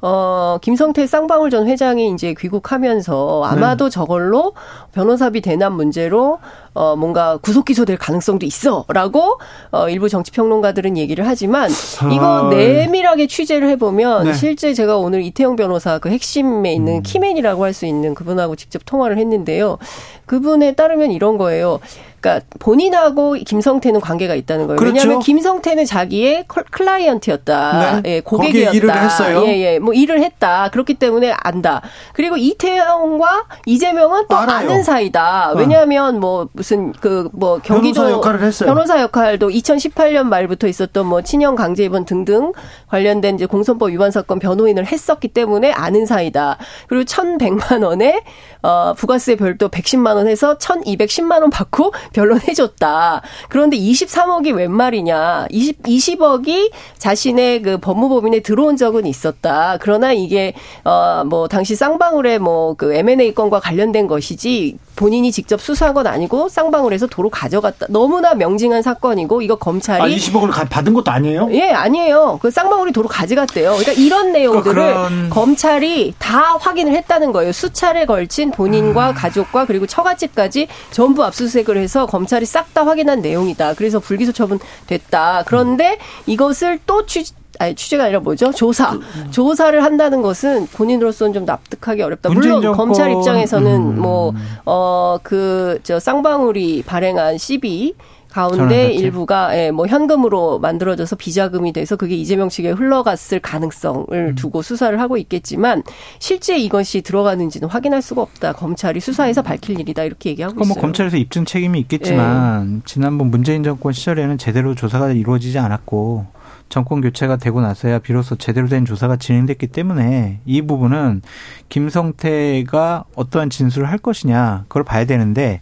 어 0.00 0.56
김성태 0.62 1.06
쌍방울 1.06 1.50
전 1.50 1.68
회장이 1.68 2.10
이제 2.12 2.34
귀국하면서 2.38 3.44
아마도 3.44 3.84
네. 3.84 3.90
저걸로 3.90 4.54
변호사비 4.92 5.42
대납 5.42 5.74
문제로 5.74 6.38
어 6.72 6.96
뭔가 6.96 7.36
구속 7.36 7.66
기소될 7.66 7.98
가능성도 7.98 8.46
있어라고 8.46 9.38
어 9.72 9.90
일부 9.90 10.08
정치 10.08 10.30
평론가들은 10.32 10.96
얘기를 10.96 11.26
하지만 11.26 11.68
이거 12.10 12.48
내밀하게 12.48 13.26
취재를 13.26 13.68
해 13.68 13.76
보면 13.76 14.24
네. 14.24 14.32
실제 14.32 14.72
제가 14.72 14.96
오늘 14.96 15.20
이태영 15.22 15.56
변호사 15.56 15.98
그 15.98 16.08
핵심에 16.08 16.72
있는 16.72 16.96
음. 16.96 17.02
키맨이라고 17.02 17.64
할 17.64 17.72
수 17.72 17.86
있는 17.86 18.14
그분하고 18.14 18.54
직접 18.54 18.82
통화를 18.84 19.16
했는데요. 19.16 19.78
그분에 20.26 20.74
따르면 20.74 21.10
이런 21.10 21.38
거예요. 21.38 21.80
그러니까 22.20 22.46
본인하고 22.60 23.32
김성태는 23.32 24.00
관계가 24.00 24.36
있다는 24.36 24.68
거예요. 24.68 24.78
그렇죠. 24.78 24.94
왜냐하면 24.94 25.18
김성태는 25.20 25.84
자기의 25.86 26.44
클라이언트였다. 26.46 28.00
네. 28.02 28.10
예, 28.16 28.20
고객이었다. 28.20 28.76
일을 28.76 29.02
했어요. 29.02 29.42
예, 29.46 29.60
예. 29.60 29.78
뭐 29.80 29.92
일을 29.92 30.22
했다. 30.22 30.68
그렇기 30.70 30.94
때문에 30.94 31.34
안다. 31.36 31.82
그리고 32.12 32.36
이태영과 32.36 33.46
이재명은 33.66 34.26
또 34.28 34.36
알아요. 34.36 34.56
아는 34.70 34.84
사이다. 34.84 35.52
어. 35.52 35.56
왜냐하면 35.56 36.20
뭐 36.20 36.48
무슨 36.52 36.92
그 36.92 37.28
뭐 37.32 37.58
경기도 37.58 38.02
변호사 38.02 38.16
역할을 38.16 38.42
했어요. 38.42 38.68
변호사 38.68 39.00
역할도 39.00 39.48
2018년 39.48 40.24
말부터 40.24 40.68
있었던 40.68 41.06
뭐 41.06 41.22
친형 41.22 41.56
강제 41.56 41.84
입원 41.84 42.04
등등 42.04 42.52
관련된 42.88 43.36
이제 43.36 43.46
공선법 43.46 43.90
위반 43.90 44.10
사건 44.10 44.38
변호인을 44.38 44.86
했었기 44.86 45.28
때문에 45.28 45.72
아는 45.72 46.06
사이다. 46.06 46.58
그리고 46.88 47.04
1,100만 47.04 47.84
원에 47.84 48.22
어 48.62 48.94
부가세 48.96 49.36
별도 49.36 49.68
110만 49.68 50.11
원 50.16 50.28
해서 50.28 50.58
1,210만 50.58 51.40
원 51.40 51.50
받고 51.50 51.92
변론해줬다. 52.12 53.22
그런데 53.48 53.76
23억이 53.76 54.54
웬 54.54 54.72
말이냐. 54.72 55.46
20, 55.50 55.82
20억이 55.82 56.70
자신의 56.98 57.62
그 57.62 57.78
법무법인에 57.78 58.40
들어온 58.40 58.76
적은 58.76 59.06
있었다. 59.06 59.78
그러나 59.80 60.12
이게, 60.12 60.54
어, 60.84 61.24
뭐, 61.24 61.48
당시 61.48 61.74
쌍방울의 61.76 62.38
뭐, 62.38 62.74
그 62.74 62.94
M&A 62.94 63.34
건과 63.34 63.60
관련된 63.60 64.06
것이지, 64.06 64.78
본인이 64.96 65.32
직접 65.32 65.60
수사한 65.60 65.94
건 65.94 66.06
아니고 66.06 66.48
쌍방울에서 66.48 67.06
도로 67.06 67.30
가져갔다. 67.30 67.86
너무나 67.88 68.34
명징한 68.34 68.82
사건이고 68.82 69.42
이거 69.42 69.56
검찰이 69.56 70.02
아, 70.02 70.06
20억을 70.06 70.68
받은 70.68 70.94
것도 70.94 71.10
아니에요? 71.10 71.48
예, 71.52 71.70
아니에요. 71.70 72.38
그 72.42 72.50
쌍방울이 72.50 72.92
도로 72.92 73.08
가져갔대요. 73.08 73.70
그러니까 73.76 73.92
이런 73.92 74.32
내용들을 74.32 74.74
그런... 74.74 75.30
검찰이 75.30 76.14
다 76.18 76.56
확인을 76.58 76.94
했다는 76.94 77.32
거예요. 77.32 77.52
수차례 77.52 78.06
걸친 78.06 78.50
본인과 78.50 79.10
음... 79.10 79.14
가족과 79.14 79.66
그리고 79.66 79.86
처갓집까지 79.86 80.68
전부 80.90 81.24
압수수색을 81.24 81.76
해서 81.76 82.06
검찰이 82.06 82.46
싹 82.46 82.72
다 82.72 82.86
확인한 82.86 83.20
내용이다. 83.20 83.74
그래서 83.74 84.00
불기소 84.00 84.32
처분 84.32 84.58
됐다. 84.86 85.42
그런데 85.46 85.98
이것을 86.24 86.78
또 86.86 87.04
취, 87.04 87.22
아니 87.58 87.74
취재가 87.74 88.04
아니라 88.04 88.20
뭐죠? 88.20 88.50
조사. 88.52 88.90
그, 88.90 88.96
음. 88.96 89.30
조사를 89.30 89.82
한다는 89.84 90.22
것은 90.22 90.66
본인으로서는 90.68 91.32
좀 91.32 91.44
납득하기 91.44 92.02
어렵다. 92.02 92.30
물론 92.30 92.62
정권. 92.62 92.72
검찰 92.72 93.10
입장에서는 93.12 93.96
음. 93.98 94.00
뭐어 94.00 95.20
그 95.22 95.62
저 95.82 95.98
쌍방울이 96.00 96.82
발행한 96.86 97.38
시비 97.38 97.94
가운데 98.30 98.92
일부가 98.92 99.56
예, 99.58 99.70
뭐 99.70 99.86
현금으로 99.86 100.58
만들어져서 100.58 101.16
비자금이 101.16 101.72
돼서 101.74 101.96
그게 101.96 102.14
이재명 102.16 102.48
측에 102.48 102.70
흘러갔을 102.70 103.40
가능성을 103.40 104.06
음. 104.10 104.34
두고 104.36 104.62
수사를 104.62 104.98
하고 105.00 105.18
있겠지만 105.18 105.82
실제 106.18 106.56
이것이 106.56 107.02
들어가는지는 107.02 107.68
확인할 107.68 108.00
수가 108.00 108.22
없다. 108.22 108.54
검찰이 108.54 109.00
수사해서 109.00 109.42
밝힐 109.42 109.78
일이다 109.78 110.04
이렇게 110.04 110.30
얘기하고 110.30 110.54
뭐 110.54 110.62
있어요. 110.64 110.74
뭐 110.74 110.80
검찰에서 110.80 111.16
입증 111.18 111.44
책임이 111.44 111.78
있겠지만 111.80 112.76
예. 112.76 112.82
지난번 112.86 113.30
문재인 113.30 113.62
정권 113.62 113.92
시절에는 113.92 114.38
제대로 114.38 114.74
조사가 114.74 115.10
이루어지지 115.10 115.58
않았고 115.58 116.26
정권 116.72 117.02
교체가 117.02 117.36
되고 117.36 117.60
나서야 117.60 117.98
비로소 117.98 118.36
제대로 118.36 118.66
된 118.66 118.86
조사가 118.86 119.16
진행됐기 119.16 119.66
때문에 119.66 120.40
이 120.46 120.62
부분은 120.62 121.20
김성태가 121.68 123.04
어떠한 123.14 123.50
진술을 123.50 123.90
할 123.90 123.98
것이냐 123.98 124.64
그걸 124.68 124.82
봐야 124.82 125.04
되는데 125.04 125.60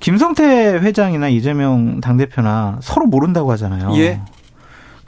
김성태 0.00 0.80
회장이나 0.80 1.28
이재명 1.28 2.02
당대표나 2.02 2.80
서로 2.82 3.06
모른다고 3.06 3.50
하잖아요. 3.52 3.96
예. 3.96 4.20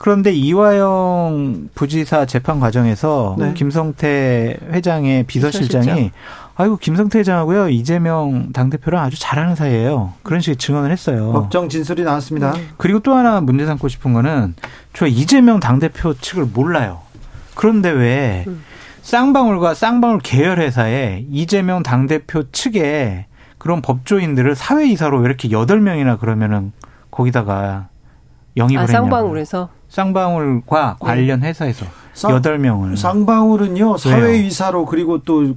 그런데 0.01 0.31
이화영 0.31 1.69
부지사 1.75 2.25
재판 2.25 2.59
과정에서 2.59 3.35
네. 3.37 3.53
김성태 3.53 4.57
회장의 4.71 5.25
비서실장이 5.25 5.85
비서실장. 5.85 6.11
아이고 6.55 6.77
김성태 6.77 7.19
회장하고요 7.19 7.69
이재명 7.69 8.51
당대표랑 8.51 9.03
아주 9.03 9.19
잘하는 9.19 9.53
사이예요. 9.53 10.13
그런 10.23 10.41
식의 10.41 10.55
증언을 10.55 10.89
했어요. 10.91 11.31
법정 11.33 11.69
진술이 11.69 12.03
나왔습니다. 12.03 12.55
그리고 12.77 12.97
또 13.01 13.13
하나 13.13 13.41
문제 13.41 13.67
삼고 13.67 13.89
싶은 13.89 14.13
거는 14.13 14.55
저 14.93 15.05
이재명 15.05 15.59
당대표 15.59 16.15
측을 16.15 16.45
몰라요. 16.51 17.01
그런데 17.53 17.91
왜 17.91 18.45
음. 18.47 18.63
쌍방울과 19.03 19.75
쌍방울 19.75 20.17
계열 20.23 20.61
회사에 20.61 21.27
이재명 21.29 21.83
당대표 21.83 22.49
측에 22.51 23.27
그런 23.59 23.83
법조인들을 23.83 24.55
사회이사로 24.55 25.23
이렇게 25.23 25.51
여덟 25.51 25.79
명이나 25.79 26.17
그러면은 26.17 26.71
거기다가 27.11 27.89
영입을 28.57 28.81
아, 28.81 28.85
했냐고. 28.87 29.05
쌍방울에서 29.05 29.69
쌍방울과 29.91 30.97
네. 30.99 31.05
관련 31.05 31.43
회사에서 31.43 31.85
여덟 32.29 32.57
명을 32.57 32.95
쌍방울은요 32.95 33.97
사회 33.97 34.37
이사로 34.37 34.85
그리고 34.85 35.21
또 35.23 35.55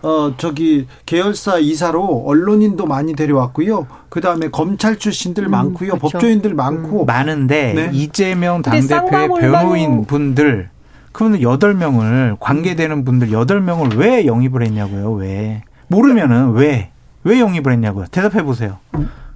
어, 0.00 0.32
저기, 0.36 0.86
계열사 1.06 1.58
이사로 1.58 2.22
언론인도 2.24 2.86
많이 2.86 3.16
데려왔고요. 3.16 3.88
그 4.08 4.20
다음에 4.20 4.48
검찰 4.48 4.96
출신들 4.96 5.46
음, 5.46 5.50
많고요. 5.50 5.96
그렇죠. 5.96 6.18
법조인들 6.18 6.54
많고. 6.54 7.00
음. 7.00 7.06
많은데, 7.06 7.72
네. 7.74 7.90
이재명 7.92 8.62
당대표의 8.62 9.28
변호인 9.28 10.04
분들, 10.04 10.70
그분은 11.10 11.42
여덟 11.42 11.74
명을, 11.74 12.36
관계되는 12.38 13.04
분들 13.04 13.32
여덟 13.32 13.60
명을 13.60 13.96
왜 13.96 14.24
영입을 14.24 14.62
했냐고요, 14.62 15.14
왜. 15.14 15.64
모르면은 15.88 16.52
왜. 16.52 16.92
왜 17.24 17.40
영입을 17.40 17.72
했냐고요? 17.72 18.06
대답해 18.12 18.44
보세요. 18.44 18.78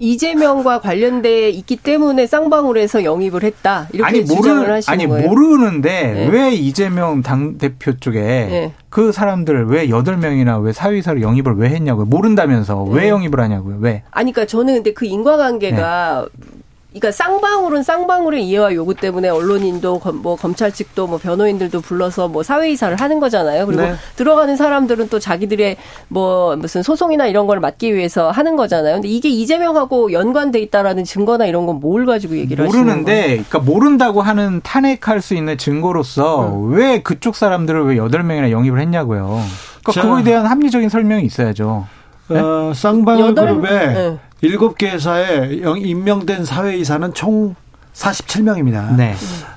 이재명과 0.02 0.80
관련돼 0.80 1.50
있기 1.50 1.76
때문에 1.76 2.26
쌍방울에서 2.26 3.04
영입을 3.04 3.44
했다. 3.44 3.86
이렇게 3.92 4.08
아니, 4.08 4.26
주장을 4.26 4.62
모르, 4.62 4.72
하시는 4.72 4.92
아니, 4.92 5.06
거예요. 5.06 5.28
모르는데 5.28 6.12
네. 6.12 6.26
왜 6.26 6.52
이재명 6.52 7.22
당 7.22 7.56
대표 7.56 7.96
쪽에 7.96 8.20
네. 8.20 8.72
그 8.88 9.12
사람들 9.12 9.66
왜 9.66 9.88
여덟 9.90 10.16
명이나 10.16 10.58
왜 10.58 10.72
사위사로 10.72 11.20
영입을 11.20 11.54
왜 11.54 11.68
했냐고요? 11.68 12.06
모른다면서 12.06 12.88
네. 12.90 12.96
왜 12.98 13.08
영입을 13.10 13.38
하냐고요? 13.38 13.76
왜? 13.78 14.02
아니 14.10 14.32
그러니까 14.32 14.50
저는 14.50 14.74
근데 14.74 14.92
그 14.92 15.06
인과관계가 15.06 16.26
네. 16.32 16.61
그러니까 16.92 17.10
쌍방울은 17.10 17.82
쌍방울의 17.82 18.44
이해와 18.46 18.74
요구 18.74 18.94
때문에 18.94 19.28
언론인도 19.28 20.00
뭐 20.22 20.36
검찰 20.36 20.70
측도 20.72 21.06
뭐 21.06 21.18
변호인들도 21.18 21.80
불러서 21.80 22.28
뭐 22.28 22.42
사회 22.42 22.70
이사를 22.70 22.94
하는 23.00 23.18
거잖아요. 23.18 23.66
그리고 23.66 23.82
네. 23.82 23.94
들어가는 24.16 24.56
사람들은 24.56 25.08
또 25.08 25.18
자기들의 25.18 25.76
뭐 26.08 26.54
무슨 26.56 26.82
소송이나 26.82 27.26
이런 27.26 27.46
걸 27.46 27.60
막기 27.60 27.94
위해서 27.94 28.30
하는 28.30 28.56
거잖아요. 28.56 28.96
근데 28.96 29.08
이게 29.08 29.28
이재명하고 29.30 30.12
연관돼 30.12 30.58
있다라는 30.60 31.04
증거나 31.04 31.46
이런 31.46 31.66
건 31.66 31.72
뭘 31.82 32.06
가지고 32.06 32.36
얘기를 32.36 32.64
하시는 32.66 32.84
거예요? 32.84 32.96
모르는데 33.00 33.26
그러니까 33.48 33.58
모른다고 33.58 34.20
하는 34.22 34.60
탄핵할 34.62 35.20
수 35.22 35.34
있는 35.34 35.56
증거로서 35.58 36.48
음. 36.48 36.74
왜 36.74 37.02
그쪽 37.02 37.34
사람들을 37.34 37.86
왜 37.86 37.96
여덟 37.96 38.22
명이나 38.22 38.50
영입을 38.50 38.78
했냐고요. 38.80 39.40
그러니까 39.82 40.02
그거에 40.02 40.22
대한 40.22 40.46
합리적인 40.46 40.88
설명이 40.90 41.24
있어야죠. 41.24 41.86
네? 42.28 42.38
어, 42.38 42.72
쌍방울 42.74 43.34
그룹에 43.34 43.68
네. 43.68 44.18
일곱 44.42 44.76
개 44.76 44.90
회사에 44.90 45.60
임명된 45.62 46.44
사회이사는 46.44 47.14
총 47.14 47.54
47명입니다. 47.94 48.96
네. 48.96 49.14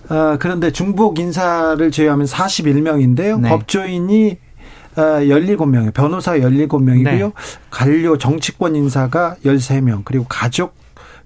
어, 0.09 0.37
그런데 0.39 0.71
중복 0.71 1.19
인사를 1.19 1.89
제외하면 1.91 2.27
41명인데요. 2.27 3.41
네. 3.41 3.49
법조인이 3.49 4.37
어, 4.95 5.01
17명이에요. 5.01 5.93
변호사 5.93 6.33
17명이고요. 6.37 7.03
네. 7.03 7.31
관료 7.71 8.17
정치권 8.17 8.75
인사가 8.75 9.35
13명, 9.43 10.03
그리고 10.05 10.25
가족 10.29 10.75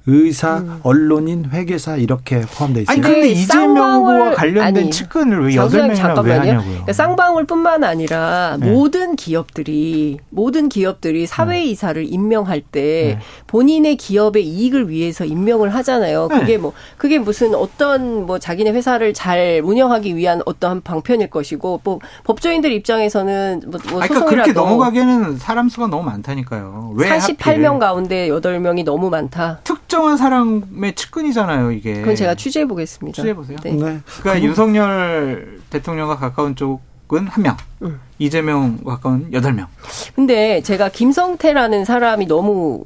의사, 0.09 0.57
음. 0.57 0.79
언론인, 0.83 1.45
회계사 1.51 1.95
이렇게 1.97 2.41
포함되어 2.41 2.83
있어요. 2.83 2.93
아니 2.93 3.01
근데 3.01 3.29
이재명 3.29 3.95
후보와 3.95 4.31
관련된 4.31 4.83
아니, 4.83 4.89
측근을 4.89 5.47
왜 5.47 5.55
여덟 5.55 5.87
명이나 5.87 6.21
왜 6.21 6.33
하냐고요? 6.33 6.63
그러니까 6.63 6.93
쌍방울뿐만 6.93 7.83
아니라 7.83 8.57
네. 8.59 8.71
모든 8.71 9.15
기업들이 9.15 10.17
모든 10.29 10.69
기업들이 10.69 11.25
사회 11.25 11.63
이사를 11.63 12.01
네. 12.01 12.07
임명할 12.07 12.61
때 12.61 13.17
네. 13.17 13.19
본인의 13.47 13.97
기업의 13.97 14.45
이익을 14.45 14.89
위해서 14.89 15.25
임명을 15.25 15.73
하잖아요. 15.75 16.27
네. 16.29 16.39
그게 16.39 16.57
뭐 16.57 16.73
그게 16.97 17.19
무슨 17.19 17.53
어떤 17.55 18.25
뭐 18.25 18.39
자기네 18.39 18.71
회사를 18.71 19.13
잘 19.13 19.61
운영하기 19.63 20.15
위한 20.15 20.41
어떠한 20.45 20.81
방편일 20.81 21.29
것이고 21.29 21.81
뭐 21.83 21.99
법조인들 22.23 22.71
입장에서는 22.71 23.63
뭐, 23.67 23.79
뭐 23.89 24.01
소송이라도 24.01 24.07
그러니까 24.07 24.29
그렇게 24.29 24.53
넘어가기에는 24.53 25.37
사람 25.37 25.69
수가 25.69 25.87
너무 25.87 26.03
많다니까요. 26.03 26.93
왜 26.95 27.09
48명 27.09 27.65
하필. 27.65 27.79
가운데 27.79 28.29
8명이 28.29 28.83
너무 28.83 29.09
많다. 29.09 29.59
특정 29.63 29.98
한 30.07 30.17
사람의 30.17 30.95
측근이잖아요, 30.95 31.71
이게. 31.71 31.93
그건 31.95 32.15
제가 32.15 32.35
취재해 32.35 32.65
보겠습니다. 32.65 33.15
취재해 33.15 33.33
보세요. 33.33 33.57
네. 33.63 33.71
네. 33.71 33.99
그러니까 34.21 34.41
윤석열 34.41 35.59
대통령과 35.69 36.17
가까운 36.17 36.55
쪽은 36.55 37.27
한 37.27 37.43
명, 37.43 37.57
음. 37.81 37.99
이재명과 38.19 38.95
가까운 38.95 39.31
여덟 39.33 39.53
명. 39.53 39.67
근데 40.15 40.61
제가 40.61 40.89
김성태라는 40.89 41.85
사람이 41.85 42.27
너무 42.27 42.83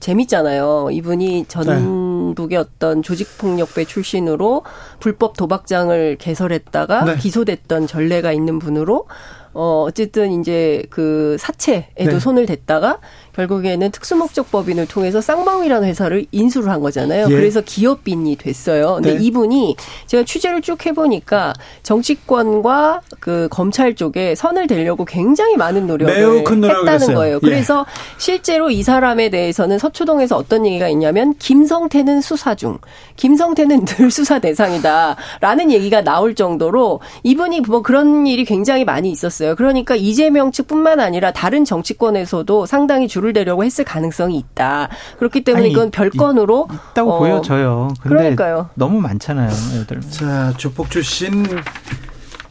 재밌잖아요. 0.00 0.90
이분이 0.92 1.46
전북의 1.48 2.58
어떤 2.58 3.02
조직폭력배 3.02 3.86
출신으로 3.86 4.62
불법 5.00 5.36
도박장을 5.36 6.16
개설했다가 6.18 7.04
네. 7.04 7.16
기소됐던 7.16 7.86
전례가 7.86 8.32
있는 8.32 8.58
분으로 8.58 9.06
어 9.52 9.84
어쨌든 9.86 10.38
이제 10.38 10.84
그 10.90 11.36
사채에도 11.40 12.12
네. 12.12 12.20
손을 12.20 12.44
댔다가 12.44 12.98
결국에는 13.36 13.90
특수목적법인을 13.90 14.86
통해서 14.86 15.20
쌍방이라는 15.20 15.86
회사를 15.88 16.26
인수를 16.32 16.70
한 16.70 16.80
거잖아요. 16.80 17.26
예. 17.28 17.34
그래서 17.34 17.60
기업인이 17.60 18.36
됐어요. 18.36 18.94
근데 18.94 19.14
네. 19.14 19.24
이분이 19.24 19.76
제가 20.06 20.24
취재를 20.24 20.62
쭉 20.62 20.84
해보니까 20.86 21.52
정치권과 21.82 23.02
그 23.20 23.48
검찰 23.50 23.94
쪽에 23.94 24.34
선을 24.34 24.66
대려고 24.66 25.04
굉장히 25.04 25.56
많은 25.56 25.86
노력을 25.86 26.16
했다는 26.16 26.88
했어요. 26.88 27.14
거예요. 27.16 27.36
예. 27.36 27.40
그래서 27.46 27.84
실제로 28.16 28.70
이 28.70 28.82
사람에 28.82 29.28
대해서는 29.28 29.78
서초동에서 29.78 30.36
어떤 30.36 30.64
얘기가 30.66 30.88
있냐면 30.88 31.34
김성태는 31.38 32.22
수사 32.22 32.54
중, 32.54 32.78
김성태는 33.16 33.84
늘 33.86 34.10
수사 34.10 34.38
대상이다라는 34.38 35.70
얘기가 35.70 36.02
나올 36.02 36.34
정도로 36.34 37.00
이분이 37.22 37.60
뭐 37.62 37.82
그런 37.82 38.26
일이 38.26 38.44
굉장히 38.44 38.84
많이 38.84 39.10
있었어요. 39.10 39.54
그러니까 39.56 39.94
이재명 39.94 40.52
측뿐만 40.52 41.00
아니라 41.00 41.32
다른 41.32 41.64
정치권에서도 41.66 42.64
상당히 42.64 43.08
줄을 43.26 43.32
대려고 43.32 43.64
했을 43.64 43.84
가능성이 43.84 44.38
있다. 44.38 44.88
그렇기 45.18 45.42
때문에 45.42 45.64
아니, 45.64 45.72
이건 45.72 45.90
별건으로 45.90 46.68
있 46.72 46.94
다고 46.94 47.14
어, 47.14 47.18
보여져요. 47.18 47.88
근데 48.00 48.16
그러니까요. 48.16 48.70
너무 48.74 49.00
많잖아요. 49.00 49.50
애들. 49.80 50.00
자, 50.02 50.52
조폭 50.56 50.90
출신 50.90 51.44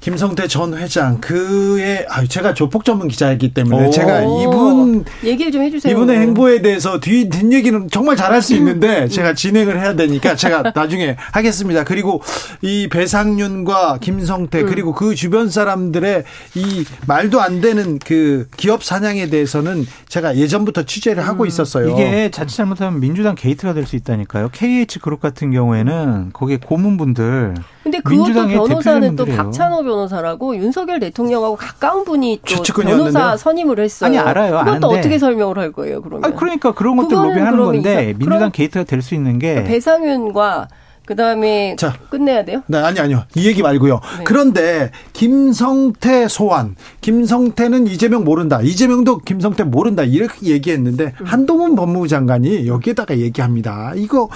김성태 0.05 0.47
전 0.47 0.77
회장 0.77 1.19
그의 1.19 2.05
아 2.07 2.23
제가 2.23 2.53
조폭 2.53 2.85
전문 2.85 3.07
기자이기 3.07 3.55
때문에 3.55 3.89
제가 3.89 4.21
이분 4.21 5.03
얘기를 5.23 5.51
좀 5.51 5.63
해주세요. 5.63 5.91
이분의 5.91 6.19
행보에 6.19 6.61
대해서 6.61 6.99
뒤 6.99 7.27
뒷얘기는 7.27 7.89
정말 7.89 8.15
잘할 8.15 8.43
수 8.43 8.53
있는데 8.53 9.07
제가 9.09 9.33
진행을 9.33 9.79
해야 9.79 9.95
되니까 9.95 10.35
제가 10.35 10.73
나중에 10.75 11.15
하겠습니다. 11.17 11.83
그리고 11.83 12.21
이 12.61 12.87
배상윤과 12.87 13.97
김성태 13.99 14.61
음. 14.61 14.65
그리고 14.67 14.93
그 14.93 15.15
주변 15.15 15.49
사람들의 15.49 16.23
이 16.53 16.85
말도 17.07 17.41
안 17.41 17.59
되는 17.59 17.97
그 17.97 18.47
기업 18.57 18.83
사냥에 18.83 19.31
대해서는 19.31 19.87
제가 20.07 20.37
예전부터 20.37 20.83
취재를 20.83 21.27
하고 21.27 21.45
음. 21.45 21.47
있었어요. 21.47 21.89
이게 21.89 22.29
자칫 22.29 22.57
잘못하면 22.57 22.99
민주당 22.99 23.33
게이트가 23.33 23.73
될 23.73 23.87
수 23.87 23.95
있다니까요. 23.95 24.49
KH 24.51 24.99
그룹 24.99 25.19
같은 25.19 25.49
경우에는 25.49 26.29
거기에 26.31 26.57
고문분들 26.63 27.55
근데 27.85 27.99
그것도 27.99 28.47
변호사는 28.47 29.15
또 29.15 29.25
박찬호 29.25 29.83
변호사라고 29.83 30.57
윤석열 30.57 30.99
대통령하고 30.99 31.55
가까운 31.55 32.03
분이 32.03 32.41
또 32.43 32.63
변호사 32.81 33.37
선임을 33.37 33.79
했어요. 33.79 34.07
아니 34.07 34.17
알아요. 34.17 34.57
그것도 34.57 34.69
아는데. 34.71 34.87
어떻게 34.87 35.19
설명을 35.19 35.59
할 35.59 35.71
거예요, 35.71 36.01
그러면? 36.01 36.25
아니, 36.25 36.35
그러니까 36.35 36.71
그런 36.73 36.95
것들 36.97 37.15
로비하는 37.15 37.63
건데 37.63 38.15
민주당 38.17 38.49
게이트가 38.51 38.85
될 38.85 39.03
수 39.03 39.13
있는 39.13 39.37
게 39.37 39.63
배상윤과 39.65 40.67
그 41.05 41.15
다음에 41.15 41.75
자, 41.77 41.93
끝내야 42.09 42.45
돼요? 42.45 42.63
네, 42.67 42.79
아니 42.79 42.99
아니요. 42.99 43.23
이 43.35 43.47
얘기 43.47 43.61
말고요. 43.61 43.99
네. 44.17 44.23
그런데 44.23 44.91
김성태 45.13 46.27
소환, 46.27 46.75
김성태는 47.01 47.87
이재명 47.87 48.23
모른다. 48.23 48.59
이재명도 48.61 49.19
김성태 49.19 49.63
모른다. 49.63 50.03
이렇게 50.03 50.47
얘기했는데 50.47 51.13
음. 51.19 51.25
한동훈 51.25 51.75
법무부 51.75 52.07
장관이 52.07 52.67
여기에다가 52.67 53.17
얘기합니다. 53.19 53.93
이거 53.95 54.29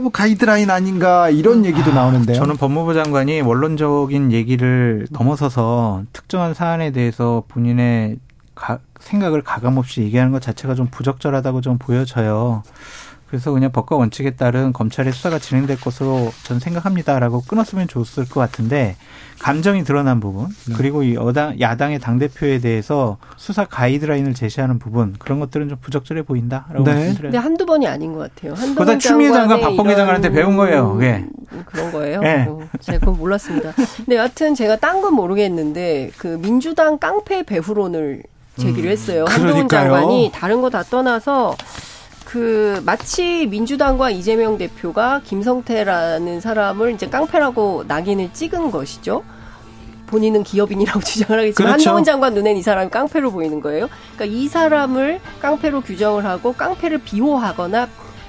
뭐 0.00 0.10
가이드라인 0.10 0.70
아닌가 0.70 1.30
이런 1.30 1.64
얘기도 1.64 1.92
나오는데요. 1.92 2.36
저는 2.36 2.56
법무부 2.56 2.94
장관이 2.94 3.40
원론적인 3.40 4.32
얘기를 4.32 5.06
넘어서서 5.10 6.04
특정한 6.12 6.54
사안에 6.54 6.90
대해서 6.92 7.44
본인의 7.48 8.18
가, 8.54 8.78
생각을 9.00 9.42
가감없이 9.42 10.02
얘기하는 10.02 10.32
것 10.32 10.42
자체가 10.42 10.74
좀 10.74 10.88
부적절하다고 10.90 11.60
좀 11.60 11.78
보여져요. 11.78 12.62
그래서 13.30 13.52
그냥 13.52 13.70
법과 13.70 13.94
원칙에 13.94 14.30
따른 14.30 14.72
검찰의 14.72 15.12
수사가 15.12 15.38
진행될 15.38 15.80
것으로 15.80 16.32
저는 16.42 16.58
생각합니다라고 16.58 17.42
끊었으면 17.42 17.86
좋았을 17.86 18.28
것 18.28 18.40
같은데 18.40 18.96
감정이 19.38 19.84
드러난 19.84 20.18
부분 20.18 20.48
네. 20.68 20.74
그리고 20.76 21.04
이 21.04 21.14
여당 21.14 21.58
야당의 21.60 22.00
당 22.00 22.18
대표에 22.18 22.58
대해서 22.58 23.18
수사 23.36 23.64
가이드라인을 23.64 24.34
제시하는 24.34 24.80
부분 24.80 25.14
그런 25.18 25.38
것들은 25.38 25.68
좀 25.68 25.78
부적절해 25.80 26.22
보인다라고 26.22 26.82
네. 26.82 26.92
말씀드려요. 26.92 27.30
근데 27.30 27.38
한두 27.38 27.66
번이 27.66 27.86
아닌 27.86 28.12
것 28.14 28.34
같아요. 28.34 28.54
그보다 28.54 28.98
추미애 28.98 29.30
장관, 29.32 29.60
박범계 29.60 29.94
장관한테 29.94 30.30
배운 30.30 30.56
거예요. 30.56 30.96
네. 30.96 31.24
그런 31.66 31.92
거예요. 31.92 32.20
네. 32.20 32.46
어, 32.48 32.60
제가 32.80 32.98
그건 32.98 33.16
몰랐습니다. 33.16 33.72
근데 33.96 34.16
여하튼 34.16 34.54
제가 34.56 34.76
딴 34.76 35.00
건 35.00 35.14
모르겠는데 35.14 36.10
그 36.18 36.36
민주당 36.42 36.98
깡패 36.98 37.44
배후론을 37.44 38.24
제기를 38.56 38.90
음. 38.90 38.92
했어요. 38.92 39.24
음, 39.24 39.32
한동훈 39.32 39.68
장관이 39.68 40.32
다른 40.34 40.60
거 40.60 40.68
다 40.68 40.82
떠나서 40.82 41.56
그 42.30 42.80
마치 42.86 43.44
민주당과 43.46 44.10
이재명 44.10 44.56
대표가 44.56 45.20
김성태라는 45.24 46.40
사람을 46.40 46.92
이제 46.92 47.08
깡패라고 47.08 47.84
낙인을 47.88 48.32
찍은 48.32 48.70
것이죠. 48.70 49.24
본인은 50.06 50.44
기업인이라고 50.44 51.00
주장을 51.02 51.36
하겠지만 51.36 51.72
그렇죠. 51.72 51.90
한동훈 51.90 52.04
장관 52.04 52.34
눈엔 52.34 52.56
이 52.56 52.62
사람이 52.62 52.90
깡패로 52.90 53.32
보이는 53.32 53.60
거예요. 53.60 53.88
그러니까 54.14 54.36
이 54.36 54.46
사람을 54.46 55.20
깡패로 55.42 55.80
규정을 55.80 56.24
하고 56.24 56.52
깡패를 56.52 56.98
비호하거나 56.98 57.88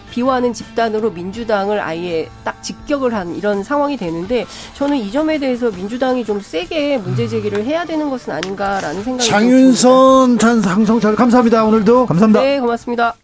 비호하는 0.10 0.54
집단으로 0.54 1.12
민주당을 1.12 1.80
아예 1.80 2.28
딱 2.44 2.62
직격을 2.64 3.14
한 3.14 3.36
이런 3.36 3.64
상황이 3.64 3.98
되는데 3.98 4.48
저는 4.74 4.98
이 4.98 5.12
점에 5.12 5.38
대해서 5.38 5.70
민주당이 5.70 6.26
좀 6.26 6.42
세게 6.42 6.98
문제 6.98 7.28
제기를 7.28 7.66
해야 7.66 7.86
되는 7.86 8.10
것은 8.10 8.34
아닌가라는 8.34 9.04
생각이 9.04 9.30
장윤선 9.30 10.40
전 10.40 10.62
상성잘 10.62 11.16
감사합니다 11.16 11.64
오늘도 11.66 12.08
감사합니다. 12.08 12.42
네 12.42 12.60
고맙습니다. 12.60 13.21